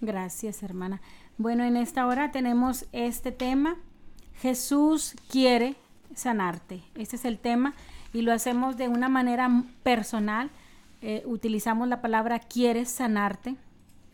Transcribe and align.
Gracias, 0.00 0.62
hermana. 0.62 1.00
Bueno, 1.38 1.64
en 1.64 1.76
esta 1.76 2.06
hora 2.06 2.30
tenemos 2.30 2.86
este 2.92 3.32
tema. 3.32 3.76
Jesús 4.40 5.14
quiere 5.28 5.76
sanarte. 6.14 6.82
Este 6.94 7.16
es 7.16 7.24
el 7.24 7.38
tema 7.38 7.74
y 8.12 8.22
lo 8.22 8.32
hacemos 8.32 8.76
de 8.76 8.88
una 8.88 9.08
manera 9.08 9.48
personal. 9.82 10.50
Eh, 11.02 11.22
utilizamos 11.26 11.88
la 11.88 12.00
palabra 12.00 12.38
quieres 12.38 12.90
sanarte 12.90 13.56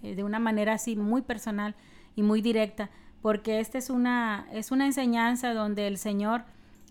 eh, 0.02 0.14
de 0.14 0.24
una 0.24 0.38
manera 0.38 0.74
así 0.74 0.96
muy 0.96 1.22
personal 1.22 1.74
y 2.16 2.22
muy 2.22 2.42
directa, 2.42 2.90
porque 3.22 3.60
esta 3.60 3.78
es 3.78 3.90
una, 3.90 4.46
es 4.52 4.72
una 4.72 4.86
enseñanza 4.86 5.54
donde 5.54 5.86
el 5.86 5.98
Señor, 5.98 6.44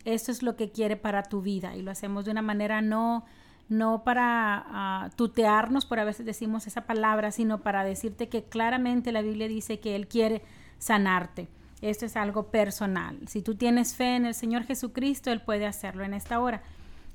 esto 0.06 0.32
es 0.32 0.44
lo 0.44 0.56
que 0.56 0.72
quiere 0.72 0.96
para 0.96 1.24
tu 1.24 1.42
vida 1.42 1.76
y 1.76 1.82
lo 1.82 1.92
hacemos 1.92 2.26
de 2.26 2.32
una 2.32 2.42
manera 2.42 2.82
no, 2.82 3.26
no 3.72 4.04
para 4.04 4.66
ah, 4.68 5.10
tutearnos, 5.16 5.86
por 5.86 5.98
a 5.98 6.04
veces 6.04 6.26
decimos 6.26 6.68
esa 6.68 6.82
palabra, 6.82 7.32
sino 7.32 7.60
para 7.62 7.86
decirte 7.86 8.28
que 8.28 8.44
claramente 8.44 9.14
la 9.14 9.22
Biblia 9.22 9.48
dice 9.48 9.80
que 9.80 9.96
Él 9.96 10.10
quiere 10.10 10.42
sanarte. 10.78 11.48
Esto 11.82 12.06
es 12.06 12.18
algo 12.18 12.48
personal. 12.48 13.18
Si 13.30 13.42
tú 13.42 13.56
tienes 13.56 13.96
fe 13.96 14.18
en 14.18 14.26
el 14.26 14.34
Señor 14.34 14.66
Jesucristo, 14.66 15.32
Él 15.32 15.40
puede 15.40 15.66
hacerlo 15.66 16.04
en 16.04 16.14
esta 16.14 16.42
hora. 16.42 16.62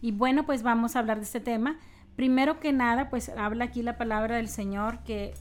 Y 0.01 0.13
bueno, 0.13 0.47
pues 0.47 0.63
vamos 0.63 0.97
a 0.97 1.01
hablar 1.01 1.19
de 1.19 1.25
este 1.25 1.41
tema. 1.41 1.77
Primero 2.17 2.59
que 2.59 2.73
nada, 2.73 3.11
pues 3.11 3.29
habla 3.29 3.67
aquí 3.67 3.83
la 3.83 3.99
palabra 3.99 4.37
del 4.37 4.49
Señor 4.49 5.01
que, 5.01 5.35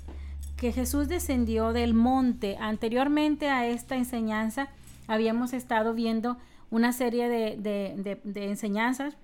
que 0.57 0.73
Jesús 0.73 1.07
descendió 1.07 1.71
del 1.71 1.93
monte. 1.93 2.57
Anteriormente 2.59 3.49
a 3.49 3.65
esta 3.65 3.95
enseñanza 3.95 4.67
habíamos 5.07 5.53
estado 5.53 5.93
viendo 5.93 6.35
una 6.71 6.91
serie 6.91 7.29
de, 7.29 8.19
de 8.21 8.49
enseñanzas 8.49 9.15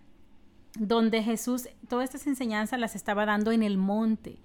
donde 0.79 1.23
Jesús 1.23 1.67
todas 1.87 2.05
estas 2.05 2.27
enseñanzas 2.27 2.79
las 2.79 2.95
estaba 2.95 3.25
dando 3.25 3.51
en 3.51 3.63
el 3.63 3.77
monte. 3.77 4.39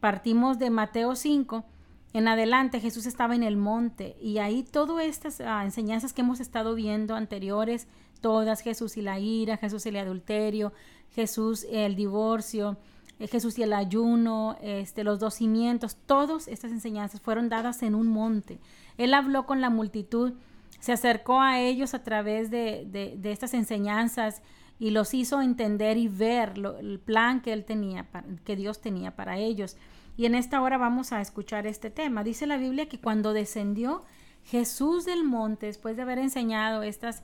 Partimos 0.00 0.58
de 0.58 0.70
Mateo 0.70 1.14
5 1.16 1.64
en 2.12 2.26
adelante 2.26 2.80
Jesús 2.80 3.06
estaba 3.06 3.36
en 3.36 3.44
el 3.44 3.56
monte 3.56 4.16
y 4.20 4.38
ahí 4.38 4.64
todas 4.64 5.04
estas 5.04 5.40
ah, 5.40 5.64
enseñanzas 5.64 6.12
que 6.12 6.22
hemos 6.22 6.40
estado 6.40 6.74
viendo 6.74 7.14
anteriores, 7.14 7.86
todas, 8.20 8.62
Jesús 8.62 8.96
y 8.96 9.02
la 9.02 9.20
ira, 9.20 9.56
Jesús 9.56 9.86
y 9.86 9.90
el 9.90 9.96
adulterio, 9.96 10.72
Jesús 11.14 11.64
el 11.70 11.94
divorcio, 11.94 12.78
eh, 13.20 13.28
Jesús 13.28 13.58
y 13.58 13.62
el 13.62 13.72
ayuno, 13.72 14.56
este, 14.60 15.04
los 15.04 15.20
dos 15.20 15.34
cimientos, 15.34 15.96
todas 16.06 16.48
estas 16.48 16.72
enseñanzas 16.72 17.20
fueron 17.20 17.48
dadas 17.48 17.82
en 17.84 17.94
un 17.94 18.08
monte. 18.08 18.58
Él 18.98 19.14
habló 19.14 19.46
con 19.46 19.60
la 19.60 19.70
multitud, 19.70 20.32
se 20.80 20.92
acercó 20.92 21.40
a 21.40 21.60
ellos 21.60 21.94
a 21.94 22.02
través 22.02 22.50
de, 22.50 22.86
de, 22.90 23.30
estas 23.30 23.54
enseñanzas 23.54 24.42
y 24.80 24.90
los 24.90 25.12
hizo 25.12 25.42
entender 25.42 25.98
y 25.98 26.08
ver 26.08 26.54
el 26.80 26.98
plan 26.98 27.42
que 27.42 27.52
él 27.52 27.64
tenía, 27.64 28.06
que 28.44 28.56
Dios 28.56 28.80
tenía 28.80 29.14
para 29.14 29.36
ellos. 29.36 29.76
Y 30.16 30.24
en 30.24 30.34
esta 30.34 30.60
hora 30.62 30.78
vamos 30.78 31.12
a 31.12 31.20
escuchar 31.20 31.66
este 31.66 31.90
tema. 31.90 32.24
Dice 32.24 32.46
la 32.46 32.56
Biblia 32.56 32.88
que 32.88 32.98
cuando 32.98 33.34
descendió 33.34 34.02
Jesús 34.44 35.04
del 35.04 35.22
monte, 35.22 35.66
después 35.66 35.96
de 35.96 36.02
haber 36.02 36.18
enseñado 36.18 36.82
estas, 36.82 37.22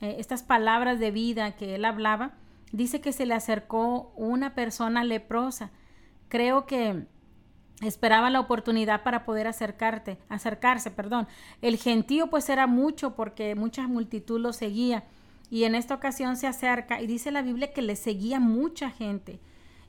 eh, 0.00 0.16
estas 0.18 0.42
palabras 0.42 0.98
de 0.98 1.12
vida 1.12 1.52
que 1.52 1.76
él 1.76 1.84
hablaba, 1.84 2.32
dice 2.72 3.00
que 3.00 3.12
se 3.12 3.24
le 3.24 3.34
acercó 3.34 4.12
una 4.16 4.56
persona 4.56 5.04
leprosa. 5.04 5.70
Creo 6.28 6.66
que 6.66 7.06
esperaba 7.82 8.30
la 8.30 8.40
oportunidad 8.40 9.04
para 9.04 9.24
poder 9.24 9.46
acercarte, 9.46 10.18
acercarse, 10.28 10.90
perdón. 10.90 11.28
El 11.62 11.76
gentío 11.76 12.30
pues 12.30 12.48
era 12.48 12.66
mucho 12.66 13.14
porque 13.14 13.54
mucha 13.54 13.86
multitud 13.86 14.40
lo 14.40 14.52
seguía 14.52 15.04
y 15.50 15.64
en 15.64 15.74
esta 15.74 15.94
ocasión 15.94 16.36
se 16.36 16.46
acerca 16.46 17.00
y 17.00 17.06
dice 17.06 17.30
la 17.30 17.42
Biblia 17.42 17.72
que 17.72 17.82
le 17.82 17.96
seguía 17.96 18.40
mucha 18.40 18.90
gente. 18.90 19.40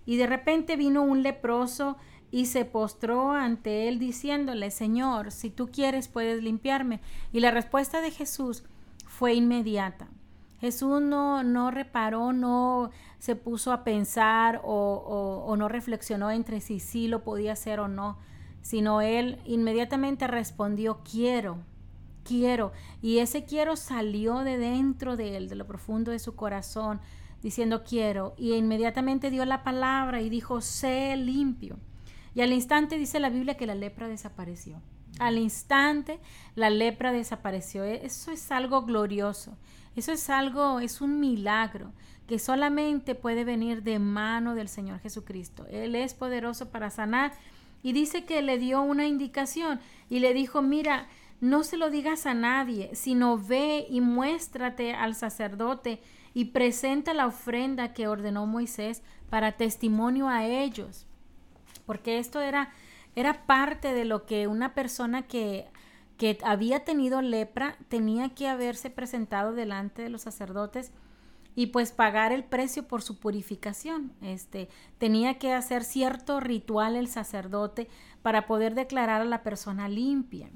Y 0.06 0.18
de 0.18 0.28
repente 0.28 0.76
vino 0.76 1.04
un 1.04 1.24
leproso 1.24 1.98
y 2.32 2.46
se 2.46 2.66
postró 2.66 3.32
ante 3.32 3.88
él 3.88 4.00
diciéndole, 4.00 4.72
Señor, 4.72 5.32
si 5.32 5.50
tú 5.50 5.70
quieres 5.72 6.08
puedes 6.08 6.44
limpiarme. 6.44 7.02
Y 7.32 7.40
la 7.40 7.52
respuesta 7.52 8.02
de 8.02 8.12
Jesús 8.12 8.64
fue 9.06 9.34
inmediata. 9.34 10.10
Jesús 10.60 11.02
no, 11.02 11.44
no 11.44 11.72
reparó, 11.72 12.34
no 12.34 12.90
se 13.20 13.36
puso 13.36 13.72
a 13.72 13.84
pensar 13.84 14.62
o, 14.64 15.44
o, 15.46 15.56
no 15.56 15.68
reflexionó 15.70 16.32
entre 16.32 16.62
si 16.62 16.80
sí 16.80 17.08
lo 17.08 17.24
podía 17.24 17.54
hacer 17.54 17.80
o 17.80 17.88
no, 17.88 18.18
sino 18.62 19.02
él 19.02 19.40
inmediatamente 19.46 20.28
respondió, 20.28 21.02
quiero, 21.10 21.60
quiero. 22.28 22.72
Y 23.02 23.20
ese 23.20 23.46
quiero 23.46 23.76
salió 23.76 24.40
de 24.40 24.58
dentro 24.58 25.16
de 25.16 25.38
él, 25.38 25.50
de 25.50 25.56
lo 25.56 25.66
profundo 25.66 26.12
de 26.12 26.20
su 26.20 26.36
corazón, 26.36 27.00
diciendo 27.42 27.84
quiero. 27.84 28.34
Y 28.38 28.54
inmediatamente 28.54 29.32
dio 29.32 29.46
la 29.46 29.64
palabra 29.64 30.22
y 30.22 30.30
dijo, 30.30 30.62
sé 30.62 31.16
limpio. 31.16 31.78
Y 32.36 32.42
al 32.42 32.54
instante 32.54 32.98
dice 32.98 33.20
la 33.20 33.30
Biblia 33.30 33.58
que 33.58 33.66
la 33.66 33.76
lepra 33.76 34.08
desapareció. 34.08 34.82
Al 35.20 35.38
instante 35.38 36.20
la 36.56 36.70
lepra 36.70 37.12
desapareció. 37.12 37.84
E, 37.84 38.06
eso 38.06 38.32
es 38.32 38.52
algo 38.52 38.84
glorioso. 38.84 39.58
Eso 39.96 40.12
es 40.12 40.30
algo, 40.30 40.80
es 40.80 41.02
un 41.02 41.20
milagro 41.20 41.92
que 42.28 42.38
solamente 42.38 43.16
puede 43.16 43.46
venir 43.46 43.82
de 43.82 43.98
mano 43.98 44.54
del 44.54 44.68
Señor 44.68 45.00
Jesucristo. 45.00 45.66
Él 45.72 45.96
es 45.96 46.14
poderoso 46.14 46.70
para 46.70 46.92
sanar 46.92 47.32
y 47.82 47.94
dice 47.94 48.26
que 48.26 48.42
le 48.42 48.60
dio 48.60 48.82
una 48.82 49.08
indicación 49.08 49.80
y 50.10 50.20
le 50.20 50.34
dijo, 50.34 50.62
mira, 50.62 51.08
no 51.40 51.64
se 51.64 51.78
lo 51.78 51.90
digas 51.90 52.26
a 52.26 52.34
nadie, 52.34 52.90
sino 52.94 53.38
ve 53.38 53.86
y 53.90 54.02
muéstrate 54.02 54.94
al 54.94 55.16
sacerdote 55.16 56.02
y 56.34 56.46
presenta 56.46 57.14
la 57.14 57.28
ofrenda 57.28 57.94
que 57.94 58.08
ordenó 58.08 58.46
Moisés 58.46 59.04
para 59.30 59.54
testimonio 59.54 60.28
a 60.30 60.46
ellos 60.46 61.08
porque 61.88 62.20
esto 62.20 62.42
era, 62.42 62.70
era 63.16 63.48
parte 63.48 63.96
de 63.96 64.06
lo 64.06 64.28
que 64.28 64.46
una 64.46 64.76
persona 64.76 65.24
que, 65.24 65.66
que 66.18 66.38
había 66.44 66.84
tenido 66.84 67.24
lepra 67.24 67.78
tenía 67.88 68.36
que 68.36 68.48
haberse 68.48 68.92
presentado 68.92 69.54
delante 69.54 70.04
de 70.04 70.10
los 70.10 70.22
sacerdotes 70.22 70.92
y 71.56 71.68
pues 71.68 71.92
pagar 71.92 72.34
el 72.34 72.44
precio 72.44 72.88
por 72.88 73.02
su 73.02 73.20
purificación. 73.20 74.12
Este, 74.22 74.68
tenía 75.00 75.40
que 75.40 75.54
hacer 75.54 75.84
cierto 75.84 76.40
ritual 76.40 76.96
el 76.96 77.08
sacerdote 77.08 77.88
para 78.22 78.46
poder 78.46 78.76
declarar 78.76 79.22
a 79.22 79.26
la 79.26 79.42
persona 79.42 79.90
limpia. 79.90 80.52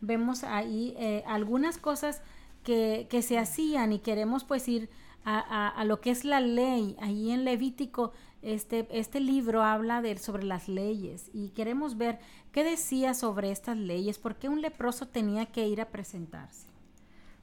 Vemos 0.00 0.44
ahí 0.44 0.94
eh, 0.98 1.22
algunas 1.26 1.78
cosas 1.78 2.22
que, 2.64 3.06
que, 3.10 3.22
se 3.22 3.38
hacían 3.38 3.92
y 3.92 3.98
queremos 3.98 4.44
pues 4.44 4.68
ir 4.68 4.88
a, 5.24 5.68
a, 5.68 5.84
lo 5.84 6.00
que 6.00 6.10
es 6.10 6.24
la 6.24 6.40
ley. 6.40 6.96
Ahí 7.00 7.30
en 7.30 7.44
Levítico 7.44 8.12
este, 8.42 8.86
este 8.90 9.20
libro 9.20 9.62
habla 9.62 10.00
de, 10.00 10.16
sobre 10.16 10.44
las 10.44 10.68
leyes 10.68 11.30
y 11.34 11.50
queremos 11.50 11.98
ver 11.98 12.18
qué 12.52 12.64
decía 12.64 13.12
sobre 13.12 13.50
estas 13.50 13.76
leyes, 13.76 14.18
por 14.18 14.36
qué 14.36 14.48
un 14.48 14.62
leproso 14.62 15.08
tenía 15.08 15.46
que 15.46 15.68
ir 15.68 15.80
a 15.80 15.90
presentarse. 15.90 16.66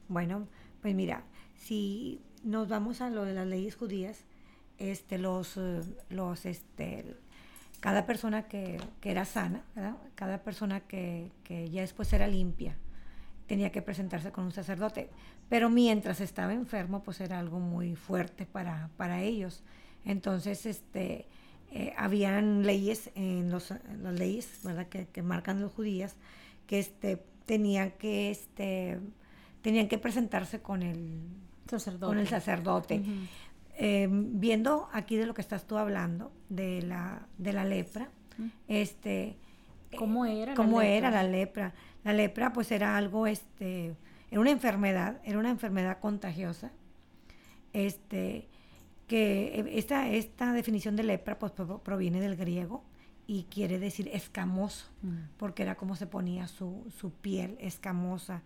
Bueno, 0.08 0.48
pues 0.82 0.94
mira, 0.94 1.22
si 1.54 2.20
nos 2.42 2.68
vamos 2.68 3.00
a 3.00 3.10
lo 3.10 3.24
de 3.24 3.34
las 3.34 3.46
leyes 3.46 3.76
judías, 3.76 4.24
este, 4.78 5.18
los, 5.18 5.56
eh, 5.56 5.82
los, 6.10 6.46
este, 6.46 7.16
cada 7.80 8.06
persona 8.06 8.44
que, 8.48 8.80
era 9.02 9.24
sana, 9.24 9.62
cada 10.14 10.42
persona 10.42 10.80
que, 10.80 11.30
que, 11.44 11.70
ya 11.70 11.82
después 11.82 12.12
era 12.12 12.26
limpia, 12.26 12.76
tenía 13.46 13.70
que 13.72 13.82
presentarse 13.82 14.32
con 14.32 14.44
un 14.44 14.52
sacerdote. 14.52 15.10
Pero 15.48 15.70
mientras 15.70 16.20
estaba 16.20 16.52
enfermo, 16.52 17.02
pues 17.02 17.20
era 17.20 17.38
algo 17.38 17.58
muy 17.58 17.96
fuerte 17.96 18.46
para, 18.46 18.90
para 18.96 19.22
ellos. 19.22 19.62
Entonces, 20.04 20.66
este, 20.66 21.26
eh, 21.70 21.92
habían 21.96 22.64
leyes 22.64 23.10
en 23.14 23.50
los, 23.50 23.72
las 24.02 24.18
leyes, 24.18 24.60
¿verdad? 24.64 24.86
Que, 24.88 25.22
marcan 25.22 25.60
los 25.60 25.72
judías, 25.72 26.16
que 26.66 26.78
este, 26.78 27.22
tenían 27.46 27.92
que, 27.92 28.30
este, 28.30 29.00
tenían 29.62 29.88
que 29.88 29.98
presentarse 29.98 30.60
con 30.60 30.82
el 30.82 31.20
sacerdote. 31.68 32.06
Con 32.06 32.18
el 32.18 32.28
sacerdote. 32.28 33.02
Em, 33.80 34.40
viendo 34.40 34.88
aquí 34.92 35.16
de 35.16 35.24
lo 35.24 35.34
que 35.34 35.40
estás 35.40 35.64
tú 35.64 35.78
hablando, 35.78 36.32
de 36.48 36.82
la, 36.82 37.28
de 37.38 37.52
la 37.52 37.64
lepra, 37.64 38.10
este, 38.66 39.36
¿Cómo 39.96 40.26
era? 40.26 40.54
¿Cómo 40.54 40.80
la 40.80 40.86
era 40.86 41.10
la 41.10 41.22
lepra? 41.22 41.74
La 42.04 42.12
lepra, 42.12 42.52
pues 42.52 42.70
era 42.72 42.96
algo, 42.96 43.26
este, 43.26 43.94
era 44.30 44.40
una 44.40 44.50
enfermedad, 44.50 45.20
era 45.24 45.38
una 45.38 45.50
enfermedad 45.50 46.00
contagiosa. 46.00 46.72
Este, 47.72 48.48
que 49.06 49.60
eh, 49.60 49.64
esta, 49.74 50.08
esta 50.08 50.52
definición 50.52 50.96
de 50.96 51.04
lepra 51.04 51.38
pues, 51.38 51.52
proviene 51.82 52.20
del 52.20 52.36
griego 52.36 52.82
y 53.26 53.44
quiere 53.44 53.78
decir 53.78 54.08
escamoso, 54.12 54.86
mm. 55.02 55.36
porque 55.36 55.62
era 55.62 55.76
como 55.76 55.96
se 55.96 56.06
ponía 56.06 56.48
su, 56.48 56.84
su, 56.98 57.12
piel 57.12 57.56
escamosa. 57.60 58.42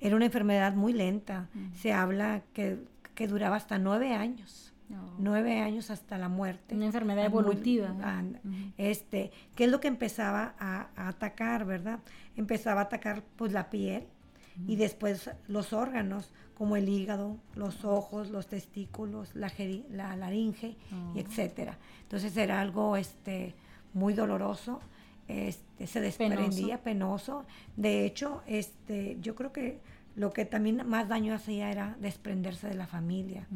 Era 0.00 0.16
una 0.16 0.24
enfermedad 0.26 0.74
muy 0.74 0.92
lenta. 0.92 1.48
Mm. 1.54 1.74
Se 1.74 1.92
habla 1.92 2.42
que, 2.52 2.78
que, 3.14 3.26
duraba 3.28 3.56
hasta 3.56 3.78
nueve 3.78 4.14
años. 4.14 4.72
Nueve 5.18 5.60
años 5.60 5.90
hasta 5.90 6.18
la 6.18 6.28
muerte. 6.28 6.74
Una 6.74 6.86
enfermedad 6.86 7.24
evolutiva. 7.24 7.94
este, 8.76 9.32
¿Qué 9.56 9.64
es 9.64 9.70
lo 9.70 9.80
que 9.80 9.88
empezaba 9.88 10.54
a, 10.58 10.88
a, 10.94 11.08
atacar, 11.08 11.64
verdad? 11.64 12.00
Empezaba 12.36 12.82
a 12.82 12.84
atacar 12.84 13.22
pues 13.36 13.52
la 13.52 13.70
piel 13.70 14.04
y 14.68 14.76
después 14.76 15.30
los 15.48 15.72
órganos 15.72 16.32
como 16.54 16.76
el 16.76 16.88
hígado, 16.88 17.38
los 17.56 17.84
ojos, 17.84 18.30
los 18.30 18.46
testículos, 18.46 19.34
la, 19.34 19.50
la 19.90 20.14
laringe, 20.16 20.76
y 21.14 21.18
etcétera. 21.18 21.78
Entonces 22.02 22.36
era 22.36 22.60
algo 22.60 22.96
este, 22.96 23.54
muy 23.94 24.14
doloroso 24.14 24.80
este, 25.28 25.86
se 25.86 26.00
desprendía, 26.00 26.82
penoso. 26.82 27.44
De 27.76 28.04
hecho, 28.04 28.42
este, 28.46 29.16
yo 29.20 29.34
creo 29.34 29.52
que 29.52 29.80
lo 30.16 30.32
que 30.32 30.44
también 30.44 30.86
más 30.86 31.08
daño 31.08 31.34
hacía 31.34 31.70
era 31.70 31.96
desprenderse 32.00 32.68
de 32.68 32.74
la 32.74 32.86
familia. 32.86 33.46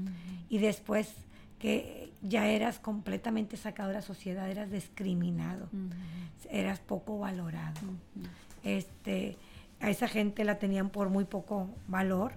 Y 0.49 0.59
después 0.59 1.15
que 1.59 2.13
ya 2.23 2.47
eras 2.49 2.79
completamente 2.79 3.57
sacado 3.57 3.89
de 3.89 3.97
la 3.97 4.03
sociedad, 4.03 4.49
eras 4.51 4.71
discriminado, 4.71 5.69
eras 6.51 6.81
poco 6.81 7.19
valorado. 7.19 7.81
este, 8.65 9.37
a 9.81 9.91
esa 9.91 10.09
gente 10.09 10.45
la 10.45 10.59
tenían 10.59 10.91
por 10.91 11.09
muy 11.09 11.25
poco 11.25 11.69
valor 11.87 12.33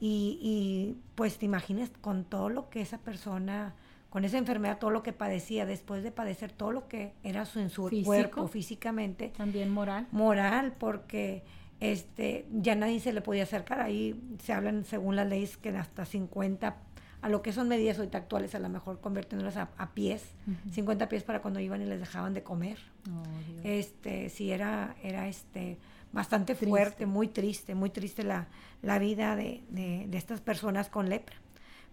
y, 0.00 0.38
y, 0.40 0.96
pues 1.14 1.38
te 1.38 1.44
imaginas 1.44 1.90
con 2.00 2.24
todo 2.24 2.48
lo 2.48 2.70
que 2.70 2.80
esa 2.80 2.98
persona, 2.98 3.74
con 4.10 4.24
esa 4.24 4.38
enfermedad, 4.38 4.78
todo 4.78 4.90
lo 4.90 5.02
que 5.02 5.12
padecía, 5.12 5.66
después 5.66 6.02
de 6.02 6.12
padecer 6.12 6.52
todo 6.52 6.72
lo 6.72 6.88
que 6.88 7.12
era 7.24 7.44
su, 7.44 7.58
en 7.58 7.68
su 7.68 7.90
cuerpo 8.04 8.46
físicamente. 8.48 9.32
También 9.36 9.70
moral. 9.70 10.06
Moral, 10.12 10.72
porque 10.78 11.42
este, 11.80 12.46
ya 12.52 12.74
nadie 12.74 13.00
se 13.00 13.12
le 13.12 13.20
podía 13.20 13.44
acercar. 13.44 13.80
Ahí 13.80 14.20
se 14.42 14.52
hablan, 14.52 14.84
según 14.84 15.16
las 15.16 15.28
leyes, 15.28 15.56
que 15.56 15.70
hasta 15.70 16.04
50, 16.04 16.76
a 17.20 17.28
lo 17.28 17.42
que 17.42 17.52
son 17.52 17.68
medidas 17.68 17.98
ahorita 17.98 18.18
actuales, 18.18 18.54
a 18.54 18.58
lo 18.58 18.68
mejor 18.68 19.00
convirtiéndolas 19.00 19.56
a, 19.56 19.90
pies, 19.94 20.24
50 20.72 21.08
pies 21.08 21.22
para 21.22 21.40
cuando 21.40 21.60
iban 21.60 21.82
y 21.82 21.86
les 21.86 22.00
dejaban 22.00 22.34
de 22.34 22.42
comer. 22.42 22.78
Oh, 23.10 23.22
este, 23.64 24.28
sí, 24.28 24.50
era, 24.50 24.96
era 25.02 25.28
este 25.28 25.78
bastante 26.12 26.54
fuerte, 26.54 27.06
muy 27.06 27.28
triste, 27.28 27.74
muy 27.74 27.90
triste 27.90 28.24
la, 28.24 28.48
la 28.82 28.98
vida 28.98 29.36
de, 29.36 29.62
de, 29.68 30.08
estas 30.16 30.40
personas 30.40 30.88
con 30.88 31.08
lepra. 31.08 31.36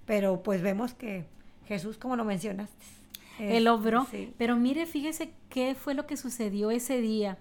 Pero 0.06 0.44
pues 0.44 0.62
vemos 0.62 0.94
que 0.94 1.26
Jesús, 1.68 1.98
como 1.98 2.16
lo 2.16 2.26
mencionaste, 2.26 2.86
él 3.40 3.68
obró. 3.68 4.08
Pero 4.38 4.56
mire, 4.56 4.86
fíjese 4.86 5.32
qué 5.50 5.76
fue 5.76 5.94
lo 5.94 6.06
que 6.06 6.16
sucedió 6.16 6.72
ese 6.72 7.02
día. 7.02 7.38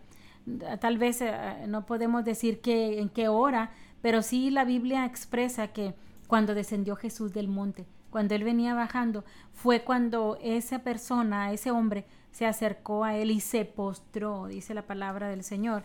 Tal 0.81 0.99
vez 0.99 1.20
eh, 1.23 1.32
no 1.69 1.87
podemos 1.87 2.25
decir 2.25 2.61
que, 2.61 3.00
en 3.00 3.08
qué 3.08 3.29
hora, 3.29 3.70
pero 4.02 4.23
sí 4.23 4.50
la 4.50 4.64
Biblia 4.64 5.05
expresa 5.05 5.69
que 5.69 5.94
cuando 6.26 6.55
descendió 6.55 6.96
Jesús 6.96 7.32
del 7.32 7.49
monte, 7.49 7.87
cuando 8.11 8.35
él 8.35 8.44
venía 8.44 8.75
bajando, 8.75 9.25
fue 9.52 9.82
cuando 9.82 10.38
esa 10.43 10.81
persona, 10.81 11.52
ese 11.52 11.70
hombre, 11.70 12.05
se 12.31 12.46
acercó 12.46 13.05
a 13.05 13.17
él 13.17 13.31
y 13.31 13.41
se 13.41 13.64
postró, 13.64 14.46
dice 14.46 14.75
la 14.75 14.87
palabra 14.87 15.29
del 15.29 15.44
Señor. 15.44 15.85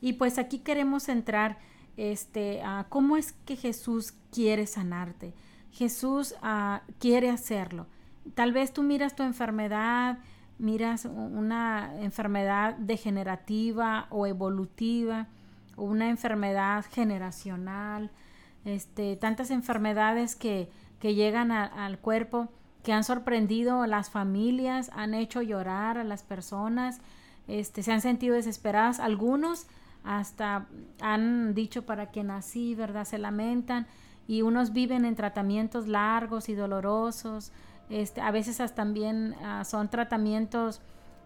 Y 0.00 0.14
pues 0.14 0.38
aquí 0.38 0.58
queremos 0.60 1.08
entrar 1.08 1.58
este, 1.96 2.62
a 2.62 2.86
cómo 2.88 3.16
es 3.16 3.32
que 3.32 3.56
Jesús 3.56 4.14
quiere 4.32 4.66
sanarte. 4.66 5.34
Jesús 5.70 6.34
ah, 6.42 6.82
quiere 6.98 7.30
hacerlo. 7.30 7.86
Tal 8.34 8.52
vez 8.52 8.72
tú 8.72 8.82
miras 8.82 9.14
tu 9.14 9.22
enfermedad, 9.22 10.18
miras 10.60 11.06
una 11.06 11.94
enfermedad 12.00 12.76
degenerativa 12.76 14.06
o 14.10 14.26
evolutiva, 14.26 15.26
una 15.76 16.10
enfermedad 16.10 16.84
generacional, 16.90 18.10
este, 18.64 19.16
tantas 19.16 19.50
enfermedades 19.50 20.36
que, 20.36 20.70
que 21.00 21.14
llegan 21.14 21.50
al 21.50 21.98
cuerpo, 21.98 22.48
que 22.82 22.92
han 22.92 23.04
sorprendido 23.04 23.82
a 23.82 23.86
las 23.86 24.10
familias, 24.10 24.90
han 24.94 25.14
hecho 25.14 25.42
llorar 25.42 25.98
a 25.98 26.04
las 26.04 26.22
personas, 26.22 27.00
este, 27.48 27.82
se 27.82 27.92
han 27.92 28.00
sentido 28.00 28.34
desesperadas. 28.34 29.00
Algunos 29.00 29.66
hasta 30.04 30.66
han 31.00 31.54
dicho 31.54 31.84
para 31.84 32.10
que 32.10 32.22
nací, 32.22 32.74
¿verdad? 32.74 33.04
Se 33.04 33.18
lamentan 33.18 33.86
y 34.26 34.42
unos 34.42 34.72
viven 34.72 35.04
en 35.04 35.16
tratamientos 35.16 35.88
largos 35.88 36.48
y 36.48 36.54
dolorosos, 36.54 37.52
este, 37.90 38.20
a 38.20 38.30
veces 38.30 38.74
también 38.74 39.34
ah, 39.42 39.64
son 39.64 39.90
tratamientos 39.90 40.80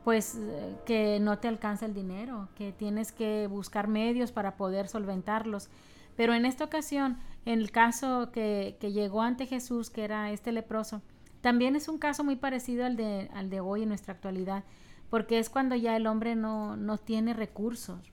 pues 0.05 0.39
que 0.85 1.19
no 1.19 1.39
te 1.39 1.49
alcanza 1.49 1.87
el 1.87 1.95
dinero, 1.95 2.49
que 2.57 2.73
tienes 2.73 3.11
que 3.11 3.47
buscar 3.47 3.89
medios 3.89 4.33
para 4.33 4.57
poder 4.57 4.87
solventarlos. 4.87 5.71
Pero 6.15 6.35
en 6.35 6.45
esta 6.45 6.65
ocasión, 6.65 7.17
en 7.47 7.59
el 7.59 7.71
caso 7.71 8.31
que, 8.31 8.77
que 8.81 8.93
llegó 8.93 9.23
ante 9.23 9.47
Jesús, 9.47 9.89
que 9.89 10.05
era 10.05 10.31
este 10.31 10.53
leproso, 10.53 11.01
también 11.41 11.77
es 11.77 11.89
un 11.89 11.99
caso 11.99 12.23
muy 12.23 12.37
parecido 12.37 12.85
al 12.85 12.97
de, 12.97 13.31
al 13.35 13.51
de 13.51 13.61
hoy 13.61 13.83
en 13.83 13.89
nuestra 13.89 14.15
actualidad, 14.15 14.65
porque 15.11 15.39
es 15.39 15.51
cuando 15.51 15.75
ya 15.75 15.97
el 15.97 16.07
hombre 16.07 16.37
no, 16.37 16.77
no 16.77 16.99
tiene 16.99 17.35
recursos, 17.35 18.11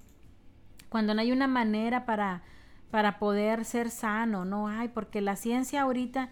cuando 0.89 1.13
no 1.13 1.21
hay 1.21 1.31
una 1.31 1.48
manera 1.48 2.06
para, 2.06 2.44
para 2.89 3.19
poder 3.19 3.63
ser 3.63 3.89
sano, 3.89 4.44
no 4.44 4.68
hay, 4.68 4.89
porque 4.89 5.21
la 5.21 5.38
ciencia 5.38 5.83
ahorita, 5.83 6.30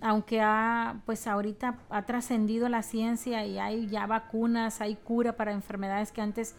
aunque 0.00 0.40
ha, 0.40 1.02
pues 1.06 1.26
ahorita 1.26 1.78
ha 1.90 2.02
trascendido 2.06 2.68
la 2.68 2.82
ciencia 2.82 3.44
y 3.44 3.58
hay 3.58 3.86
ya 3.86 4.06
vacunas, 4.06 4.80
hay 4.80 4.96
cura 4.96 5.36
para 5.36 5.52
enfermedades 5.52 6.12
que 6.12 6.22
antes 6.22 6.54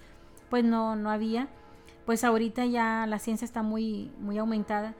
pues 0.50 0.64
no, 0.64 0.96
no 0.96 1.10
había, 1.10 1.48
pues 2.06 2.24
ahorita 2.24 2.66
ya 2.66 3.06
la 3.08 3.20
ciencia 3.20 3.46
está 3.46 3.64
muy, 3.64 4.12
muy 4.20 4.38
aumentada, 4.38 4.94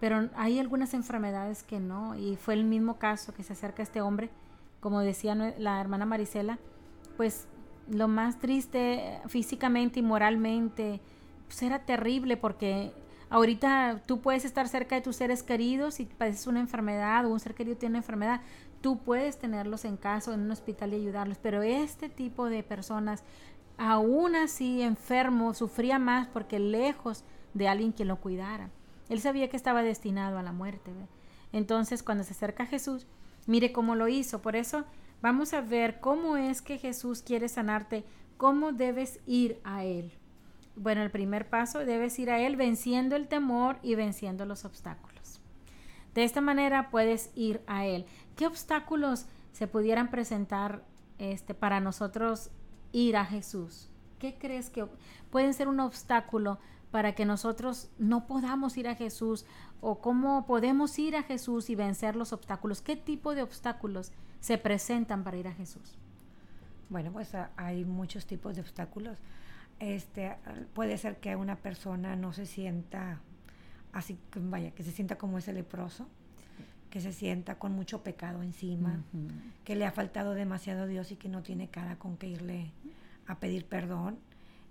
pero 0.00 0.30
hay 0.36 0.58
algunas 0.58 0.94
enfermedades 0.94 1.62
que 1.62 1.80
no, 1.80 2.14
y 2.14 2.36
fue 2.36 2.54
el 2.54 2.64
mismo 2.64 2.98
caso 2.98 3.34
que 3.34 3.42
se 3.42 3.52
acerca 3.52 3.82
a 3.82 3.84
este 3.84 4.00
hombre, 4.00 4.30
como 4.80 5.00
decía 5.00 5.34
la 5.34 5.80
hermana 5.80 6.06
Marisela, 6.06 6.58
pues 7.16 7.46
lo 7.88 8.08
más 8.08 8.38
triste 8.38 9.20
físicamente 9.26 10.00
y 10.00 10.02
moralmente, 10.02 11.00
pues 11.46 11.62
era 11.62 11.80
terrible 11.80 12.36
porque 12.36 12.92
ahorita 13.32 14.02
tú 14.06 14.20
puedes 14.20 14.44
estar 14.44 14.68
cerca 14.68 14.94
de 14.94 15.00
tus 15.00 15.16
seres 15.16 15.42
queridos 15.42 16.00
y 16.00 16.04
padeces 16.04 16.46
una 16.46 16.60
enfermedad 16.60 17.24
o 17.24 17.30
un 17.30 17.40
ser 17.40 17.54
querido 17.54 17.78
tiene 17.78 17.94
una 17.94 18.00
enfermedad, 18.00 18.42
tú 18.82 18.98
puedes 18.98 19.38
tenerlos 19.38 19.86
en 19.86 19.96
casa 19.96 20.34
en 20.34 20.42
un 20.42 20.50
hospital 20.50 20.92
y 20.92 20.96
ayudarlos, 20.96 21.38
pero 21.38 21.62
este 21.62 22.10
tipo 22.10 22.46
de 22.50 22.62
personas 22.62 23.24
aún 23.78 24.36
así 24.36 24.82
enfermo 24.82 25.54
sufría 25.54 25.98
más 25.98 26.28
porque 26.28 26.58
lejos 26.58 27.24
de 27.54 27.68
alguien 27.68 27.94
que 27.94 28.04
lo 28.04 28.20
cuidara. 28.20 28.68
Él 29.08 29.20
sabía 29.20 29.48
que 29.48 29.56
estaba 29.56 29.82
destinado 29.82 30.36
a 30.36 30.42
la 30.42 30.52
muerte. 30.52 30.92
Entonces, 31.52 32.02
cuando 32.02 32.24
se 32.24 32.32
acerca 32.32 32.64
a 32.64 32.66
Jesús, 32.66 33.06
mire 33.46 33.72
cómo 33.72 33.94
lo 33.94 34.08
hizo. 34.08 34.42
Por 34.42 34.56
eso 34.56 34.84
vamos 35.22 35.54
a 35.54 35.62
ver 35.62 36.00
cómo 36.00 36.36
es 36.36 36.60
que 36.60 36.76
Jesús 36.76 37.22
quiere 37.22 37.48
sanarte, 37.48 38.04
cómo 38.36 38.72
debes 38.72 39.20
ir 39.26 39.58
a 39.64 39.84
Él. 39.84 40.12
Bueno, 40.74 41.02
el 41.02 41.10
primer 41.10 41.48
paso 41.48 41.80
debes 41.80 42.18
ir 42.18 42.30
a 42.30 42.40
Él 42.40 42.56
venciendo 42.56 43.14
el 43.16 43.28
temor 43.28 43.78
y 43.82 43.94
venciendo 43.94 44.46
los 44.46 44.64
obstáculos. 44.64 45.40
De 46.14 46.24
esta 46.24 46.40
manera 46.40 46.90
puedes 46.90 47.30
ir 47.34 47.62
a 47.66 47.86
Él. 47.86 48.06
¿Qué 48.36 48.46
obstáculos 48.46 49.26
se 49.52 49.66
pudieran 49.66 50.10
presentar 50.10 50.82
este, 51.18 51.54
para 51.54 51.80
nosotros 51.80 52.50
ir 52.92 53.16
a 53.16 53.24
Jesús? 53.24 53.90
¿Qué 54.18 54.34
crees 54.38 54.70
que 54.70 54.86
pueden 55.30 55.52
ser 55.54 55.68
un 55.68 55.80
obstáculo 55.80 56.58
para 56.90 57.14
que 57.14 57.24
nosotros 57.24 57.90
no 57.98 58.26
podamos 58.26 58.76
ir 58.76 58.88
a 58.88 58.94
Jesús? 58.94 59.46
¿O 59.80 60.00
cómo 60.00 60.46
podemos 60.46 60.98
ir 60.98 61.16
a 61.16 61.22
Jesús 61.22 61.70
y 61.70 61.74
vencer 61.74 62.16
los 62.16 62.32
obstáculos? 62.32 62.82
¿Qué 62.82 62.96
tipo 62.96 63.34
de 63.34 63.42
obstáculos 63.42 64.12
se 64.40 64.58
presentan 64.58 65.24
para 65.24 65.38
ir 65.38 65.48
a 65.48 65.52
Jesús? 65.52 65.98
Bueno, 66.88 67.10
pues 67.10 67.32
hay 67.56 67.84
muchos 67.84 68.26
tipos 68.26 68.54
de 68.54 68.60
obstáculos 68.60 69.18
este, 69.82 70.36
puede 70.74 70.96
ser 70.96 71.18
que 71.18 71.34
una 71.34 71.56
persona 71.56 72.14
no 72.14 72.32
se 72.32 72.46
sienta 72.46 73.20
así, 73.92 74.16
vaya, 74.36 74.70
que 74.70 74.84
se 74.84 74.92
sienta 74.92 75.18
como 75.18 75.38
ese 75.38 75.52
leproso, 75.52 76.06
que 76.88 77.00
se 77.00 77.12
sienta 77.12 77.58
con 77.58 77.72
mucho 77.72 78.04
pecado 78.04 78.44
encima, 78.44 79.02
que 79.64 79.74
le 79.74 79.84
ha 79.84 79.90
faltado 79.90 80.34
demasiado 80.34 80.84
a 80.84 80.86
Dios 80.86 81.10
y 81.10 81.16
que 81.16 81.28
no 81.28 81.42
tiene 81.42 81.66
cara 81.68 81.98
con 81.98 82.16
que 82.16 82.28
irle 82.28 82.70
a 83.26 83.40
pedir 83.40 83.66
perdón, 83.66 84.20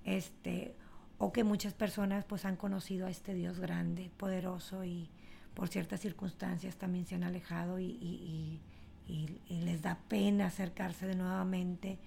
este, 0.06 0.76
o 1.18 1.34
que 1.34 1.44
muchas 1.44 1.74
personas 1.74 2.24
pues 2.24 2.46
han 2.46 2.56
conocido 2.56 3.08
a 3.08 3.10
este 3.10 3.34
Dios 3.34 3.60
grande, 3.60 4.12
poderoso 4.16 4.86
y 4.86 5.10
por 5.54 5.68
ciertas 5.68 6.00
circunstancias 6.00 6.78
también 6.78 7.06
se 7.06 7.16
han 7.16 7.26
alejado 7.26 7.80
y, 7.80 8.62
y 9.08 9.60
les 9.66 9.82
da 9.82 9.98
pena 10.08 10.46
acercarse 10.46 11.06
de 11.06 11.16
nuevamente 11.16 12.00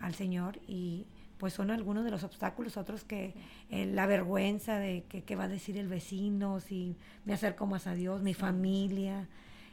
al 0.00 0.14
Señor 0.14 0.60
y 0.68 1.06
pues 1.42 1.54
son 1.54 1.72
algunos 1.72 2.04
de 2.04 2.12
los 2.12 2.22
obstáculos, 2.22 2.76
otros 2.76 3.02
que 3.02 3.34
eh, 3.68 3.86
la 3.86 4.06
vergüenza 4.06 4.78
de 4.78 5.02
que 5.08 5.24
qué 5.24 5.34
va 5.34 5.42
a 5.42 5.48
decir 5.48 5.76
el 5.76 5.88
vecino, 5.88 6.60
si 6.60 6.96
me 7.24 7.32
acerco 7.32 7.66
más 7.66 7.88
a 7.88 7.94
Dios, 7.94 8.22
mi 8.22 8.32
familia, 8.32 9.26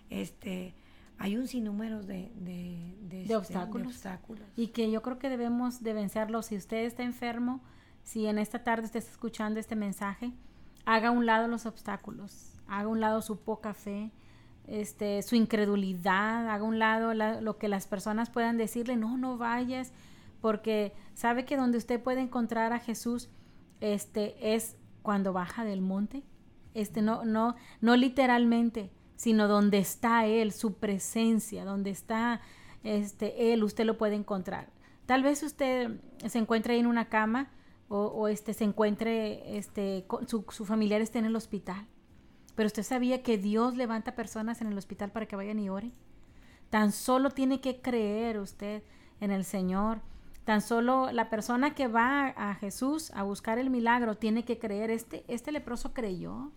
este, 0.09 0.73
hay 1.19 1.38
un 1.38 1.47
sinnúmero 1.47 2.01
de, 2.01 2.31
de, 2.38 3.21
este, 3.21 3.35
obstáculos. 3.35 3.93
Y 4.55 4.69
que 4.69 4.89
yo 4.89 5.03
creo 5.03 5.19
que 5.19 5.29
debemos 5.29 5.83
de 5.83 5.93
vencerlos. 5.93 6.47
Si 6.47 6.57
usted 6.57 6.85
está 6.85 7.03
enfermo, 7.03 7.61
si 8.01 8.25
en 8.25 8.39
esta 8.39 8.63
tarde 8.63 8.88
está 8.88 8.97
escuchando 8.97 9.59
este 9.59 9.75
mensaje, 9.75 10.31
haga 10.85 11.09
a 11.09 11.11
un 11.11 11.27
lado 11.27 11.47
los 11.47 11.67
obstáculos, 11.67 12.59
haga 12.67 12.85
a 12.85 12.88
un 12.88 12.99
lado 12.99 13.21
su 13.21 13.41
poca 13.41 13.75
fe, 13.75 14.09
este, 14.65 15.21
su 15.21 15.35
incredulidad, 15.35 16.49
haga 16.49 16.63
a 16.63 16.67
un 16.67 16.79
lado 16.79 17.13
lo 17.13 17.59
que 17.59 17.67
las 17.67 17.85
personas 17.85 18.31
puedan 18.31 18.57
decirle, 18.57 18.95
no, 18.95 19.19
no 19.19 19.38
vayas, 19.38 19.93
porque 20.41 20.93
sabe 21.13 21.46
que 21.46 21.58
donde 21.58 21.77
usted 21.77 22.01
puede 22.01 22.22
encontrar 22.22 22.74
a 22.74 22.79
Jesús 22.79 23.29
este 23.81 24.55
es 24.55 24.77
cuando 25.01 25.34
baja 25.34 25.63
del 25.63 25.81
monte 25.81 26.24
este 26.74 27.01
no 27.01 27.25
no 27.25 27.55
no 27.81 27.96
literalmente 27.96 28.91
sino 29.15 29.48
donde 29.48 29.79
está 29.79 30.25
él 30.25 30.51
su 30.51 30.75
presencia 30.75 31.65
donde 31.65 31.89
está 31.89 32.41
este 32.84 33.53
él 33.53 33.63
usted 33.63 33.86
lo 33.86 33.98
puede 33.98 34.15
encontrar 34.15 34.69
tal 35.05 35.24
vez 35.24 35.43
usted 35.43 36.00
se 36.25 36.39
encuentre 36.39 36.77
en 36.77 36.88
una 36.88 37.10
cama 37.10 37.51
o, 37.89 38.27
este, 38.27 38.53
se 38.53 38.63
encuentre, 38.63 39.58
este, 39.58 40.05
su, 40.27 40.46
su 40.50 40.65
familiar 40.65 41.01
esté 41.01 41.19
en 41.19 41.25
el 41.25 41.36
hospital. 41.36 41.88
Pero 42.55 42.67
usted 42.67 42.84
sabía 42.84 43.24
que 43.24 43.38
Dios 43.38 43.75
levanta 43.75 44.15
personas 44.15 44.62
en 44.62 44.67
el 44.67 44.77
hospital 44.77 45.12
para 45.12 45.25
que 45.25 45.36
vayan 45.36 45.60
y 45.60 45.69
oren. 45.69 45.93
Tan 46.69 46.91
solo 46.91 47.31
tiene 47.31 47.62
que 47.62 47.81
creer 47.81 48.38
usted 48.39 48.84
en 49.22 49.31
el 49.31 49.43
Señor. 49.43 50.01
Tan 50.46 50.62
solo 50.62 51.12
la 51.12 51.29
persona 51.29 51.75
que 51.75 51.88
va 51.88 52.27
a 52.29 52.55
Jesús 52.55 53.12
a 53.12 53.24
buscar 53.24 53.60
el 53.60 53.69
milagro 53.69 54.15
tiene 54.17 54.43
que 54.46 54.58
creer. 54.58 54.89
Este, 54.89 55.24
este 55.27 55.51
leproso 55.51 55.93
creyó. 55.93 56.51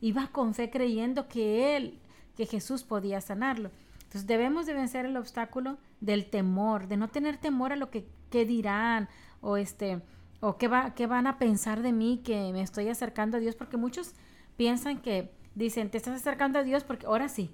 Iba 0.00 0.28
con 0.28 0.54
fe 0.54 0.70
creyendo 0.70 1.28
que 1.28 1.76
él, 1.76 2.00
que 2.36 2.46
Jesús 2.46 2.82
podía 2.82 3.20
sanarlo. 3.20 3.70
Entonces 3.94 4.26
debemos 4.26 4.66
de 4.66 4.74
vencer 4.74 5.04
el 5.04 5.16
obstáculo 5.16 5.78
del 6.00 6.30
temor, 6.30 6.86
de 6.86 6.96
no 6.96 7.08
tener 7.08 7.36
temor 7.38 7.72
a 7.72 7.76
lo 7.76 7.90
que, 7.90 8.06
que 8.30 8.44
dirán 8.44 9.08
o 9.40 9.56
este 9.56 10.00
o 10.40 10.58
qué, 10.58 10.68
va, 10.68 10.94
qué 10.94 11.06
van 11.06 11.26
a 11.26 11.38
pensar 11.38 11.82
de 11.82 11.92
mí 11.92 12.20
que 12.24 12.52
me 12.52 12.62
estoy 12.62 12.88
acercando 12.88 13.36
a 13.36 13.40
Dios, 13.40 13.54
porque 13.54 13.76
muchos 13.76 14.14
piensan 14.56 15.00
que 15.00 15.32
dicen, 15.54 15.90
te 15.90 15.96
estás 15.96 16.14
acercando 16.14 16.58
a 16.58 16.62
Dios 16.62 16.84
porque 16.84 17.06
ahora 17.06 17.28
sí, 17.28 17.50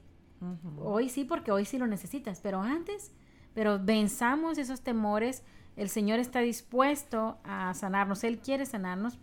hoy 0.79 1.09
sí 1.09 1.25
porque 1.25 1.53
hoy 1.53 1.65
sí 1.65 1.79
lo 1.79 1.87
necesitas, 1.87 2.41
pero 2.41 2.61
antes, 2.61 3.13
pero 3.55 3.79
venzamos 3.83 4.59
esos 4.59 4.83
temores, 4.83 5.43
el 5.77 5.89
Señor 5.89 6.19
está 6.19 6.41
dispuesto 6.41 7.39
a 7.45 7.73
sanarnos, 7.75 8.25
Él 8.25 8.39
quiere 8.39 8.67
sanarnos. 8.67 9.19